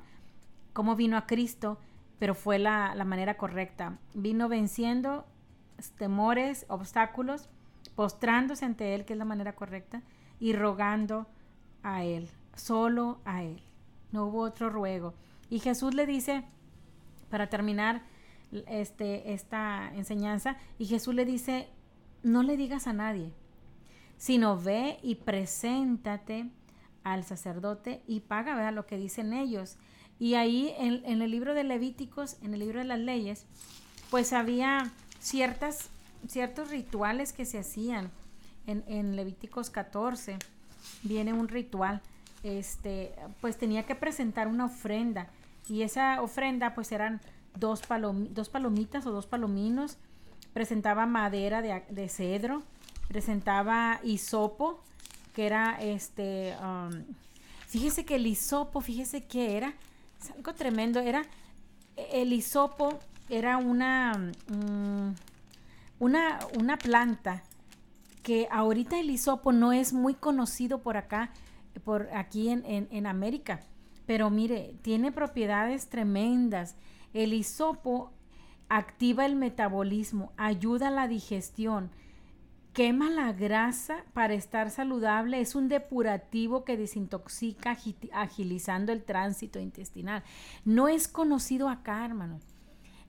cómo 0.73 0.95
vino 0.95 1.17
a 1.17 1.25
Cristo, 1.25 1.79
pero 2.19 2.35
fue 2.35 2.59
la, 2.59 2.93
la 2.93 3.03
manera 3.03 3.35
correcta. 3.35 3.97
Vino 4.13 4.47
venciendo 4.47 5.25
temores, 5.95 6.65
obstáculos, 6.69 7.49
postrándose 7.95 8.65
ante 8.65 8.95
Él, 8.95 9.05
que 9.05 9.13
es 9.13 9.19
la 9.19 9.25
manera 9.25 9.55
correcta, 9.55 10.01
y 10.39 10.53
rogando 10.53 11.27
a 11.83 12.03
Él, 12.03 12.29
solo 12.55 13.19
a 13.25 13.43
Él. 13.43 13.61
No 14.11 14.25
hubo 14.25 14.41
otro 14.41 14.69
ruego. 14.69 15.13
Y 15.49 15.59
Jesús 15.59 15.93
le 15.93 16.05
dice, 16.05 16.43
para 17.29 17.47
terminar 17.47 18.03
este, 18.51 19.33
esta 19.33 19.93
enseñanza, 19.95 20.57
y 20.77 20.85
Jesús 20.85 21.13
le 21.15 21.25
dice, 21.25 21.69
no 22.23 22.43
le 22.43 22.57
digas 22.57 22.87
a 22.87 22.93
nadie, 22.93 23.33
sino 24.17 24.59
ve 24.59 24.99
y 25.01 25.15
preséntate 25.15 26.49
al 27.03 27.23
sacerdote 27.23 28.03
y 28.07 28.21
paga 28.21 28.71
lo 28.71 28.85
que 28.85 28.97
dicen 28.97 29.33
ellos. 29.33 29.77
Y 30.19 30.33
ahí 30.35 30.73
en, 30.77 31.05
en, 31.05 31.21
el 31.21 31.31
libro 31.31 31.53
de 31.53 31.63
Levíticos, 31.63 32.37
en 32.41 32.53
el 32.53 32.59
libro 32.59 32.79
de 32.79 32.85
las 32.85 32.99
leyes, 32.99 33.45
pues 34.09 34.33
había 34.33 34.91
ciertas, 35.19 35.89
ciertos 36.27 36.69
rituales 36.69 37.33
que 37.33 37.45
se 37.45 37.59
hacían. 37.59 38.11
En, 38.67 38.83
en 38.87 39.15
Levíticos 39.15 39.69
14 39.69 40.37
viene 41.03 41.33
un 41.33 41.47
ritual, 41.47 42.01
este, 42.43 43.13
pues 43.41 43.57
tenía 43.57 43.85
que 43.85 43.95
presentar 43.95 44.47
una 44.47 44.65
ofrenda 44.65 45.27
y 45.67 45.83
esa 45.83 46.21
ofrenda 46.21 46.73
pues 46.73 46.91
eran 46.91 47.21
dos, 47.55 47.81
dos 48.31 48.49
palomitas 48.49 49.05
o 49.05 49.11
dos 49.11 49.27
palominos, 49.27 49.97
presentaba 50.53 51.05
madera 51.05 51.61
de, 51.61 51.83
de 51.89 52.09
cedro, 52.09 52.63
presentaba 53.07 53.99
hisopo, 54.03 54.81
que 55.35 55.45
era 55.45 55.81
este, 55.81 56.55
um, 56.61 57.03
fíjese 57.67 58.05
que 58.05 58.15
el 58.15 58.27
hisopo, 58.27 58.81
fíjese 58.81 59.25
que 59.25 59.57
era, 59.57 59.73
algo 60.35 60.53
tremendo, 60.53 60.99
era 60.99 61.23
el 62.11 62.33
hisopo 62.33 62.99
era 63.29 63.57
una, 63.57 64.31
mm, 64.47 65.13
una, 65.99 66.39
una 66.57 66.77
planta 66.77 67.43
que 68.23 68.47
ahorita 68.51 68.99
el 68.99 69.09
hisopo 69.09 69.51
no 69.51 69.71
es 69.71 69.93
muy 69.93 70.13
conocido 70.13 70.81
por 70.81 70.97
acá, 70.97 71.31
por 71.83 72.09
aquí 72.13 72.49
en, 72.49 72.63
en, 72.65 73.07
América. 73.07 73.61
Pero 74.05 74.29
mire, 74.29 74.75
tiene 74.81 75.11
propiedades 75.11 75.89
tremendas. 75.89 76.75
El 77.13 77.33
hisopo 77.33 78.11
activa 78.67 79.25
el 79.25 79.35
metabolismo, 79.35 80.31
ayuda 80.37 80.89
a 80.89 80.91
la 80.91 81.07
digestión, 81.07 81.89
quema 82.73 83.09
la 83.09 83.33
grasa 83.33 84.03
para 84.13 84.33
estar 84.33 84.69
saludable, 84.69 85.41
es 85.41 85.55
un 85.55 85.69
depurativo 85.69 86.63
que 86.65 86.77
desintoxica 86.77 87.75
agilizando 88.13 88.91
el 88.91 89.03
tránsito 89.03 89.59
intestinal. 89.59 90.23
No 90.65 90.87
es 90.87 91.07
conocido 91.07 91.67
acá, 91.69 92.05
hermano 92.05 92.39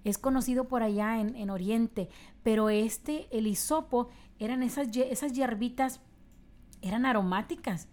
es 0.05 0.19
conocido 0.19 0.69
por 0.69 0.83
allá 0.83 1.21
en, 1.21 1.51
Oriente, 1.51 2.09
pero 2.43 2.71
este, 2.71 3.27
el 3.31 3.47
hisopo, 3.47 4.09
eran 4.39 4.63
esas, 4.63 4.89
esas 4.97 5.33
hierbitas, 5.33 6.01
eran 6.81 7.05
aromáticas. 7.05 7.89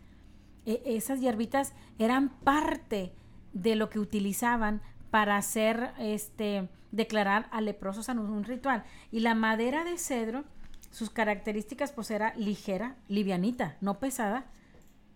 E, 0.66 0.82
esas 0.86 1.20
hierbitas 1.20 1.74
eran 2.00 2.30
parte 2.30 3.14
de 3.54 3.76
lo 3.76 3.90
que 3.90 4.00
utilizaban 4.00 4.82
para 5.12 5.38
hacer, 5.38 5.92
este, 6.00 6.70
declarar 6.92 7.48
a 7.52 7.62
leprosos 7.62 8.08
en 8.10 8.20
un 8.20 8.44
ritual. 8.44 8.84
Y 9.12 9.20
la 9.20 9.36
madera 9.36 9.84
de 9.84 9.98
cedro, 9.98 10.46
sus 10.92 11.10
características, 11.10 11.92
pues 11.92 12.12
era 12.12 12.34
ligera, 12.36 12.96
livianita, 13.08 13.78
no 13.82 14.00
pesada. 14.00 14.46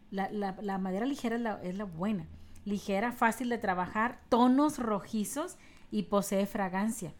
La, 0.09 0.29
la, 0.29 0.77
madera 0.77 1.05
ligera 1.05 1.37
es 1.37 1.41
la, 1.41 1.61
es 1.63 1.77
la 1.77 1.85
buena. 1.85 2.27
Ligera, 2.65 3.13
fácil 3.13 3.47
de 3.47 3.57
trabajar, 3.57 4.19
tonos 4.27 4.77
rojizos 4.77 5.57
y 5.91 6.03
posee 6.03 6.45
fragancia. 6.45 7.13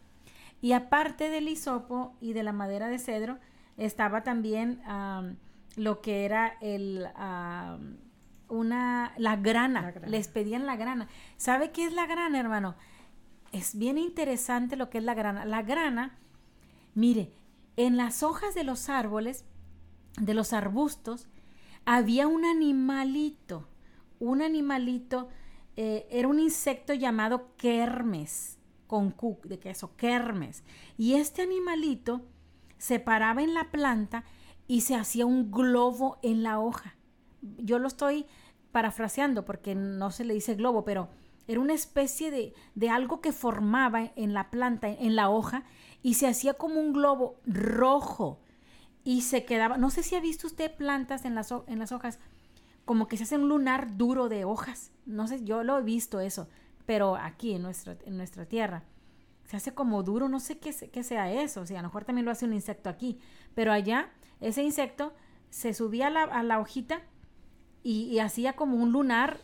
Y 0.60 0.72
aparte 0.72 1.28
del 1.28 1.48
hisopo 1.48 2.16
y 2.20 2.32
de 2.32 2.42
la 2.42 2.52
madera 2.52 2.88
de 2.88 2.98
cedro, 2.98 3.38
estaba 3.76 4.22
también 4.22 4.80
lo 5.76 6.00
que 6.00 6.24
era 6.24 6.56
el, 6.60 7.06
una, 8.48 9.12
la 9.18 9.36
grana. 9.36 9.92
Les 10.06 10.28
pedían 10.28 10.66
la 10.66 10.76
grana. 10.76 11.08
¿Sabe 11.36 11.72
qué 11.72 11.84
es 11.84 11.92
la 11.92 12.06
grana, 12.06 12.38
hermano? 12.38 12.76
Es 13.50 13.76
bien 13.76 13.98
interesante 13.98 14.76
lo 14.76 14.88
que 14.88 14.98
es 14.98 15.04
la 15.04 15.14
grana. 15.14 15.44
La 15.44 15.62
grana, 15.62 16.18
mire, 16.94 17.32
en 17.76 17.96
las 17.96 18.22
hojas 18.22 18.54
de 18.54 18.64
los 18.64 18.88
árboles, 18.88 19.44
de 20.20 20.34
los 20.34 20.52
arbustos, 20.52 21.26
había 21.84 22.28
un 22.28 22.44
animalito, 22.44 23.68
un 24.20 24.42
animalito, 24.42 25.28
eh, 25.76 26.06
era 26.10 26.28
un 26.28 26.38
insecto 26.38 26.94
llamado 26.94 27.56
kermes 27.56 28.58
con 28.92 29.10
Q 29.10 29.38
de 29.44 29.58
queso, 29.58 29.96
kermes. 29.96 30.64
Y 30.98 31.14
este 31.14 31.40
animalito 31.40 32.26
se 32.76 33.00
paraba 33.00 33.42
en 33.42 33.54
la 33.54 33.70
planta 33.70 34.22
y 34.68 34.82
se 34.82 34.94
hacía 34.94 35.24
un 35.24 35.50
globo 35.50 36.18
en 36.22 36.42
la 36.42 36.60
hoja. 36.60 36.94
Yo 37.40 37.78
lo 37.78 37.88
estoy 37.88 38.26
parafraseando 38.70 39.46
porque 39.46 39.74
no 39.74 40.10
se 40.10 40.26
le 40.26 40.34
dice 40.34 40.56
globo, 40.56 40.84
pero 40.84 41.08
era 41.48 41.58
una 41.58 41.72
especie 41.72 42.30
de, 42.30 42.52
de 42.74 42.90
algo 42.90 43.22
que 43.22 43.32
formaba 43.32 44.12
en 44.14 44.34
la 44.34 44.50
planta, 44.50 44.88
en 44.88 45.16
la 45.16 45.30
hoja, 45.30 45.64
y 46.02 46.12
se 46.12 46.26
hacía 46.26 46.52
como 46.52 46.78
un 46.78 46.92
globo 46.92 47.40
rojo 47.46 48.40
y 49.04 49.22
se 49.22 49.46
quedaba, 49.46 49.78
no 49.78 49.88
sé 49.88 50.02
si 50.02 50.16
ha 50.16 50.20
visto 50.20 50.46
usted 50.46 50.76
plantas 50.76 51.24
en 51.24 51.34
las, 51.34 51.50
en 51.66 51.78
las 51.78 51.92
hojas, 51.92 52.18
como 52.84 53.08
que 53.08 53.16
se 53.16 53.22
hace 53.22 53.36
un 53.36 53.48
lunar 53.48 53.96
duro 53.96 54.28
de 54.28 54.44
hojas, 54.44 54.92
no 55.06 55.26
sé, 55.28 55.42
yo 55.44 55.64
lo 55.64 55.78
he 55.78 55.82
visto 55.82 56.20
eso, 56.20 56.50
pero 56.86 57.16
aquí 57.16 57.54
en, 57.54 57.62
nuestra, 57.62 57.96
en 58.04 58.16
nuestra 58.16 58.46
tierra. 58.46 58.84
Se 59.44 59.56
hace 59.56 59.74
como 59.74 60.02
duro, 60.02 60.28
no 60.28 60.40
sé 60.40 60.58
qué, 60.58 60.74
qué 60.90 61.02
sea 61.02 61.32
eso, 61.32 61.60
o 61.60 61.66
sea, 61.66 61.80
a 61.80 61.82
lo 61.82 61.88
mejor 61.88 62.04
también 62.04 62.24
lo 62.24 62.30
hace 62.30 62.46
un 62.46 62.54
insecto 62.54 62.88
aquí, 62.88 63.18
pero 63.54 63.72
allá 63.72 64.10
ese 64.40 64.62
insecto 64.62 65.12
se 65.50 65.74
subía 65.74 66.06
a 66.06 66.10
la, 66.10 66.22
a 66.22 66.42
la 66.42 66.58
hojita 66.58 67.02
y, 67.82 68.18
hacía 68.20 68.54
como 68.54 68.76
un 68.76 68.92
lunar 68.92 69.40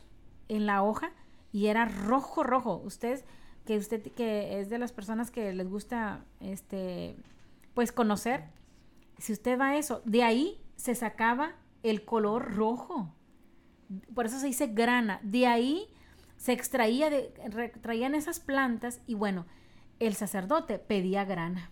en 0.48 0.66
la 0.66 0.82
hoja 0.82 1.12
y 1.52 1.66
era 1.66 1.86
rojo, 1.86 2.44
rojo. 2.44 2.80
Usted, 2.84 3.24
que 3.64 3.76
usted 3.76 4.12
que 4.12 4.60
es 4.60 4.70
de 4.70 4.78
las 4.78 4.92
personas 4.92 5.30
que 5.30 5.52
les 5.52 5.68
gusta, 5.68 6.24
este, 6.40 7.16
pues 7.74 7.90
conocer, 7.90 8.44
si 9.18 9.32
usted 9.32 9.58
va 9.58 9.68
a 9.68 9.76
eso, 9.76 10.02
de 10.04 10.22
ahí 10.22 10.60
se 10.76 10.94
sacaba 10.94 11.56
el 11.82 12.04
color 12.04 12.54
rojo. 12.54 13.12
Por 14.14 14.26
eso 14.26 14.38
se 14.38 14.46
dice 14.46 14.68
grana. 14.68 15.20
De 15.22 15.46
ahí 15.46 15.88
se 16.38 16.52
extraía, 16.52 17.10
de, 17.10 17.32
traían 17.82 18.14
esas 18.14 18.40
plantas 18.40 19.02
y 19.06 19.14
bueno, 19.14 19.44
el 19.98 20.14
sacerdote 20.14 20.78
pedía 20.78 21.24
grana. 21.24 21.70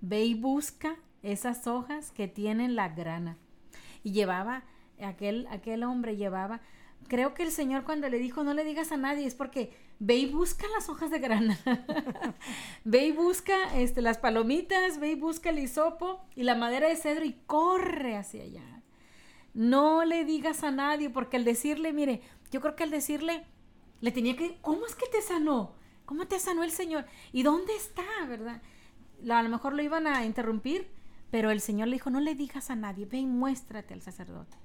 Ve 0.00 0.24
y 0.24 0.34
busca 0.34 0.96
esas 1.22 1.66
hojas 1.66 2.10
que 2.10 2.26
tienen 2.26 2.74
la 2.74 2.88
grana. 2.88 3.36
Y 4.02 4.12
llevaba, 4.12 4.64
aquel, 5.00 5.46
aquel 5.50 5.84
hombre 5.84 6.16
llevaba, 6.16 6.62
creo 7.06 7.34
que 7.34 7.42
el 7.42 7.50
Señor 7.50 7.84
cuando 7.84 8.08
le 8.08 8.18
dijo 8.18 8.44
no 8.44 8.54
le 8.54 8.64
digas 8.64 8.92
a 8.92 8.96
nadie 8.96 9.26
es 9.26 9.34
porque 9.34 9.72
ve 9.98 10.16
y 10.16 10.26
busca 10.26 10.66
las 10.74 10.88
hojas 10.88 11.10
de 11.10 11.18
grana. 11.18 11.58
ve 12.84 13.06
y 13.06 13.12
busca 13.12 13.76
este, 13.76 14.00
las 14.00 14.16
palomitas, 14.16 14.98
ve 14.98 15.12
y 15.12 15.14
busca 15.16 15.50
el 15.50 15.58
hisopo 15.58 16.24
y 16.34 16.44
la 16.44 16.54
madera 16.54 16.88
de 16.88 16.96
cedro 16.96 17.26
y 17.26 17.36
corre 17.46 18.16
hacia 18.16 18.42
allá. 18.42 18.82
No 19.54 20.04
le 20.04 20.24
digas 20.24 20.64
a 20.64 20.72
nadie 20.72 21.10
porque 21.10 21.36
al 21.36 21.44
decirle, 21.44 21.92
mire, 21.92 22.22
yo 22.50 22.60
creo 22.60 22.76
que 22.76 22.84
al 22.84 22.90
decirle, 22.90 23.44
le 24.00 24.12
tenía 24.12 24.36
que, 24.36 24.58
¿cómo 24.60 24.86
es 24.86 24.94
que 24.94 25.06
te 25.06 25.22
sanó? 25.22 25.72
¿Cómo 26.04 26.26
te 26.26 26.38
sanó 26.38 26.62
el 26.62 26.70
Señor? 26.70 27.06
¿Y 27.32 27.42
dónde 27.42 27.74
está, 27.74 28.04
verdad? 28.28 28.60
A 29.28 29.42
lo 29.42 29.48
mejor 29.48 29.74
lo 29.74 29.82
iban 29.82 30.06
a 30.06 30.24
interrumpir, 30.24 30.88
pero 31.30 31.50
el 31.50 31.60
Señor 31.60 31.88
le 31.88 31.94
dijo, 31.94 32.10
no 32.10 32.20
le 32.20 32.34
digas 32.34 32.70
a 32.70 32.76
nadie, 32.76 33.06
ve 33.06 33.18
y 33.18 33.26
muéstrate 33.26 33.94
al 33.94 34.02
sacerdote. 34.02 34.56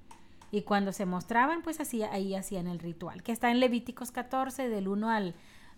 Y 0.52 0.64
cuando 0.64 0.92
se 0.92 1.06
mostraban, 1.06 1.62
pues 1.62 1.80
así, 1.80 2.04
ahí 2.04 2.36
hacían 2.36 2.68
el 2.68 2.80
ritual, 2.80 3.24
que 3.24 3.32
está 3.32 3.52
en 3.52 3.60
Levíticos 3.60 4.12
14, 4.12 4.68
del 4.68 4.88
1 4.88 5.10
al, 5.10 5.36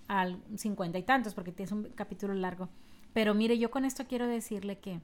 al 0.08 0.42
50 0.56 0.98
y 0.98 1.04
tantos, 1.04 1.34
porque 1.34 1.54
es 1.58 1.72
un 1.72 1.84
capítulo 1.96 2.34
largo. 2.34 2.70
Pero 3.14 3.34
mire, 3.34 3.58
yo 3.58 3.70
con 3.70 3.86
esto 3.86 4.08
quiero 4.08 4.28
decirle 4.28 4.80
que 4.80 5.02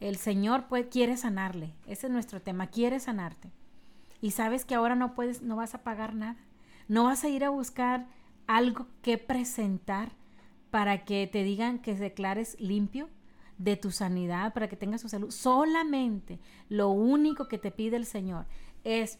el 0.00 0.16
Señor 0.16 0.66
quiere 0.90 1.16
sanarle. 1.16 1.74
Ese 1.86 2.06
es 2.06 2.12
nuestro 2.12 2.40
tema, 2.40 2.66
quiere 2.68 2.98
sanarte. 2.98 3.50
Y 4.24 4.30
sabes 4.30 4.64
que 4.64 4.74
ahora 4.74 4.94
no 4.94 5.14
puedes, 5.14 5.42
no 5.42 5.56
vas 5.56 5.74
a 5.74 5.82
pagar 5.82 6.14
nada. 6.14 6.38
No 6.88 7.04
vas 7.04 7.24
a 7.24 7.28
ir 7.28 7.44
a 7.44 7.50
buscar 7.50 8.06
algo 8.46 8.86
que 9.02 9.18
presentar 9.18 10.12
para 10.70 11.04
que 11.04 11.26
te 11.26 11.44
digan 11.44 11.78
que 11.78 11.94
declares 11.94 12.56
limpio 12.58 13.10
de 13.58 13.76
tu 13.76 13.90
sanidad, 13.90 14.54
para 14.54 14.66
que 14.66 14.76
tengas 14.76 15.02
tu 15.02 15.10
salud. 15.10 15.30
Solamente 15.30 16.40
lo 16.70 16.88
único 16.88 17.48
que 17.48 17.58
te 17.58 17.70
pide 17.70 17.96
el 17.98 18.06
Señor 18.06 18.46
es 18.82 19.18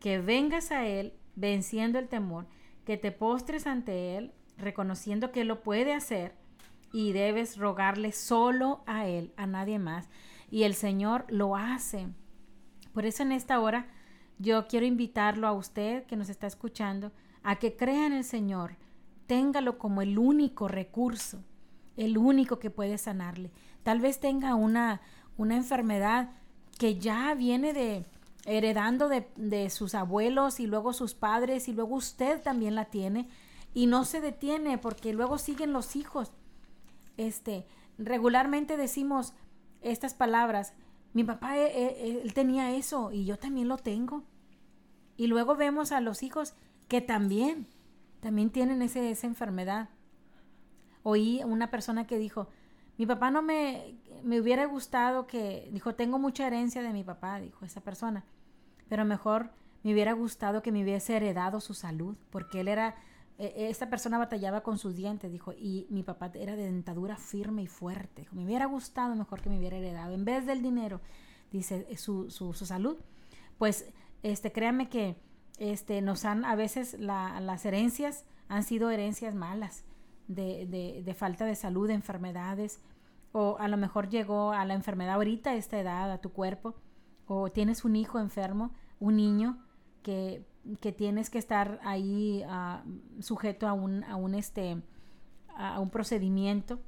que 0.00 0.22
vengas 0.22 0.70
a 0.72 0.86
Él 0.86 1.12
venciendo 1.34 1.98
el 1.98 2.08
temor, 2.08 2.46
que 2.86 2.96
te 2.96 3.12
postres 3.12 3.66
ante 3.66 4.16
Él, 4.16 4.32
reconociendo 4.56 5.32
que 5.32 5.44
lo 5.44 5.62
puede 5.62 5.92
hacer 5.92 6.34
y 6.94 7.12
debes 7.12 7.58
rogarle 7.58 8.10
solo 8.10 8.82
a 8.86 9.06
Él, 9.06 9.34
a 9.36 9.46
nadie 9.46 9.78
más. 9.78 10.08
Y 10.50 10.62
el 10.62 10.72
Señor 10.72 11.26
lo 11.28 11.56
hace. 11.56 12.08
Por 12.94 13.04
eso 13.04 13.22
en 13.22 13.32
esta 13.32 13.60
hora 13.60 13.90
yo 14.38 14.66
quiero 14.66 14.86
invitarlo 14.86 15.46
a 15.46 15.52
usted 15.52 16.04
que 16.04 16.16
nos 16.16 16.28
está 16.28 16.46
escuchando 16.46 17.12
a 17.42 17.56
que 17.56 17.76
crea 17.76 18.06
en 18.06 18.12
el 18.12 18.24
Señor, 18.24 18.76
téngalo 19.26 19.78
como 19.78 20.02
el 20.02 20.18
único 20.18 20.68
recurso, 20.68 21.42
el 21.96 22.18
único 22.18 22.58
que 22.58 22.70
puede 22.70 22.98
sanarle. 22.98 23.50
Tal 23.82 24.00
vez 24.00 24.20
tenga 24.20 24.54
una, 24.54 25.00
una 25.36 25.56
enfermedad 25.56 26.30
que 26.78 26.98
ya 26.98 27.34
viene 27.34 27.72
de 27.72 28.04
heredando 28.44 29.08
de, 29.08 29.28
de 29.36 29.70
sus 29.70 29.94
abuelos 29.94 30.60
y 30.60 30.66
luego 30.66 30.92
sus 30.92 31.14
padres 31.14 31.68
y 31.68 31.72
luego 31.72 31.96
usted 31.96 32.40
también 32.42 32.74
la 32.74 32.86
tiene 32.86 33.28
y 33.74 33.86
no 33.86 34.04
se 34.04 34.20
detiene 34.20 34.78
porque 34.78 35.12
luego 35.12 35.38
siguen 35.38 35.72
los 35.72 35.96
hijos. 35.96 36.32
Este, 37.16 37.66
regularmente 37.98 38.76
decimos 38.76 39.34
estas 39.82 40.14
palabras, 40.14 40.74
mi 41.16 41.24
papá, 41.24 41.56
eh, 41.56 41.72
eh, 41.74 42.20
él, 42.22 42.34
tenía 42.34 42.76
eso 42.76 43.10
y 43.10 43.24
yo 43.24 43.38
también 43.38 43.68
lo 43.68 43.78
tengo. 43.78 44.22
Y 45.16 45.28
luego 45.28 45.56
vemos 45.56 45.90
a 45.90 46.02
los 46.02 46.22
hijos 46.22 46.52
que 46.88 47.00
también, 47.00 47.66
también 48.20 48.50
tienen 48.50 48.82
ese, 48.82 49.10
esa 49.10 49.26
enfermedad. 49.26 49.88
Oí 51.02 51.40
una 51.42 51.70
persona 51.70 52.06
que 52.06 52.18
dijo, 52.18 52.50
mi 52.98 53.06
papá 53.06 53.30
no 53.30 53.40
me, 53.40 53.96
me 54.24 54.38
hubiera 54.42 54.66
gustado 54.66 55.26
que, 55.26 55.70
dijo, 55.72 55.94
tengo 55.94 56.18
mucha 56.18 56.46
herencia 56.46 56.82
de 56.82 56.92
mi 56.92 57.02
papá, 57.02 57.40
dijo 57.40 57.64
esa 57.64 57.80
persona, 57.80 58.26
pero 58.90 59.06
mejor 59.06 59.48
me 59.84 59.94
hubiera 59.94 60.12
gustado 60.12 60.60
que 60.60 60.70
me 60.70 60.82
hubiese 60.82 61.16
heredado 61.16 61.62
su 61.62 61.72
salud, 61.72 62.14
porque 62.28 62.60
él 62.60 62.68
era, 62.68 62.94
esta 63.38 63.90
persona 63.90 64.18
batallaba 64.18 64.62
con 64.62 64.78
sus 64.78 64.96
dientes, 64.96 65.30
dijo, 65.30 65.52
y 65.52 65.86
mi 65.90 66.02
papá 66.02 66.30
era 66.34 66.56
de 66.56 66.64
dentadura 66.64 67.16
firme 67.16 67.62
y 67.62 67.66
fuerte, 67.66 68.22
dijo, 68.22 68.34
me 68.34 68.44
hubiera 68.44 68.66
gustado 68.66 69.14
mejor 69.14 69.42
que 69.42 69.50
me 69.50 69.58
hubiera 69.58 69.76
heredado, 69.76 70.14
en 70.14 70.24
vez 70.24 70.46
del 70.46 70.62
dinero, 70.62 71.00
dice, 71.52 71.86
su, 71.96 72.30
su, 72.30 72.54
su 72.54 72.64
salud. 72.64 72.96
Pues, 73.58 73.92
este, 74.22 74.52
créanme 74.52 74.88
que, 74.88 75.16
este, 75.58 76.00
nos 76.02 76.24
han, 76.24 76.44
a 76.44 76.54
veces 76.54 76.98
las 76.98 77.64
herencias 77.64 78.24
han 78.48 78.62
sido 78.62 78.90
herencias 78.90 79.34
malas, 79.34 79.84
de, 80.28 80.66
de, 80.66 81.02
de, 81.04 81.14
falta 81.14 81.44
de 81.44 81.54
salud, 81.54 81.88
de 81.88 81.94
enfermedades, 81.94 82.80
o 83.32 83.56
a 83.60 83.68
lo 83.68 83.76
mejor 83.76 84.08
llegó 84.08 84.52
a 84.52 84.64
la 84.64 84.74
enfermedad 84.74 85.14
ahorita 85.14 85.50
a 85.50 85.54
esta 85.54 85.78
edad, 85.78 86.10
a 86.10 86.20
tu 86.20 86.32
cuerpo, 86.32 86.74
o 87.26 87.50
tienes 87.50 87.84
un 87.84 87.96
hijo 87.96 88.18
enfermo, 88.18 88.72
un 88.98 89.16
niño 89.16 89.58
que, 90.02 90.44
que 90.80 90.92
tienes 90.92 91.30
que 91.30 91.38
estar 91.38 91.80
ahí 91.84 92.44
uh, 92.44 93.22
sujeto 93.22 93.66
a 93.66 93.72
un, 93.72 94.04
a 94.04 94.16
un, 94.16 94.34
este, 94.34 94.82
a 95.56 95.80
un 95.80 95.90
procedimiento. 95.90 96.80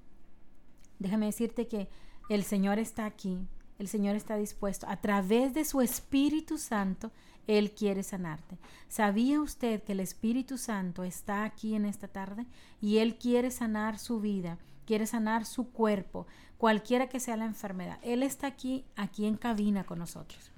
Déjame 0.98 1.26
decirte 1.26 1.68
que 1.68 1.88
el 2.28 2.42
Señor 2.42 2.78
está 2.78 3.06
aquí, 3.06 3.38
el 3.78 3.88
Señor 3.88 4.16
está 4.16 4.36
dispuesto, 4.36 4.86
a 4.88 4.96
través 4.96 5.54
de 5.54 5.64
su 5.64 5.80
Espíritu 5.80 6.58
Santo, 6.58 7.12
Él 7.46 7.72
quiere 7.72 8.02
sanarte. 8.02 8.58
¿Sabía 8.88 9.40
usted 9.40 9.82
que 9.82 9.92
el 9.92 10.00
Espíritu 10.00 10.58
Santo 10.58 11.04
está 11.04 11.44
aquí 11.44 11.74
en 11.74 11.84
esta 11.84 12.08
tarde 12.08 12.46
y 12.80 12.98
Él 12.98 13.16
quiere 13.16 13.50
sanar 13.50 13.98
su 13.98 14.20
vida? 14.20 14.58
quiere 14.88 15.06
sanar 15.06 15.44
su 15.44 15.70
cuerpo, 15.70 16.26
cualquiera 16.56 17.10
que 17.10 17.20
sea 17.20 17.36
la 17.36 17.44
enfermedad. 17.44 17.98
Él 18.00 18.22
está 18.22 18.46
aquí, 18.46 18.86
aquí 18.96 19.26
en 19.26 19.36
cabina 19.36 19.84
con 19.84 19.98
nosotros. 19.98 20.50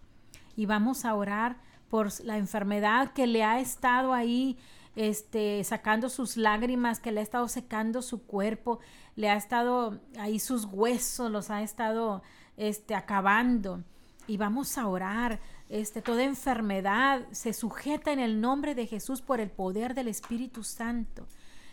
Y 0.55 0.67
vamos 0.67 1.05
a 1.05 1.17
orar 1.17 1.57
por 1.91 2.09
la 2.25 2.39
enfermedad 2.39 3.13
que 3.13 3.27
le 3.27 3.43
ha 3.43 3.61
estado 3.61 4.15
ahí 4.15 4.57
este, 4.97 5.63
sacando 5.65 6.09
sus 6.09 6.37
lágrimas, 6.37 7.01
que 7.01 7.13
le 7.13 7.21
ha 7.21 7.23
estado 7.23 7.49
secando 7.49 8.01
su 8.01 8.23
cuerpo, 8.23 8.79
le 9.17 9.29
ha 9.29 9.37
estado 9.37 10.01
ahí 10.19 10.39
sus 10.39 10.65
huesos, 10.65 11.31
los 11.31 11.51
ha 11.51 11.63
estado 11.63 12.23
este, 12.57 12.95
acabando. 12.95 13.83
Y 14.27 14.37
vamos 14.37 14.79
a 14.79 14.87
orar. 14.87 15.41
Este, 15.69 16.01
toda 16.03 16.23
enfermedad 16.23 17.27
se 17.33 17.53
sujeta 17.53 18.13
en 18.13 18.21
el 18.21 18.41
nombre 18.41 18.75
de 18.75 18.87
Jesús 18.87 19.21
por 19.21 19.41
el 19.41 19.51
poder 19.51 19.95
del 19.95 20.09
Espíritu 20.09 20.63
Santo. 20.63 21.27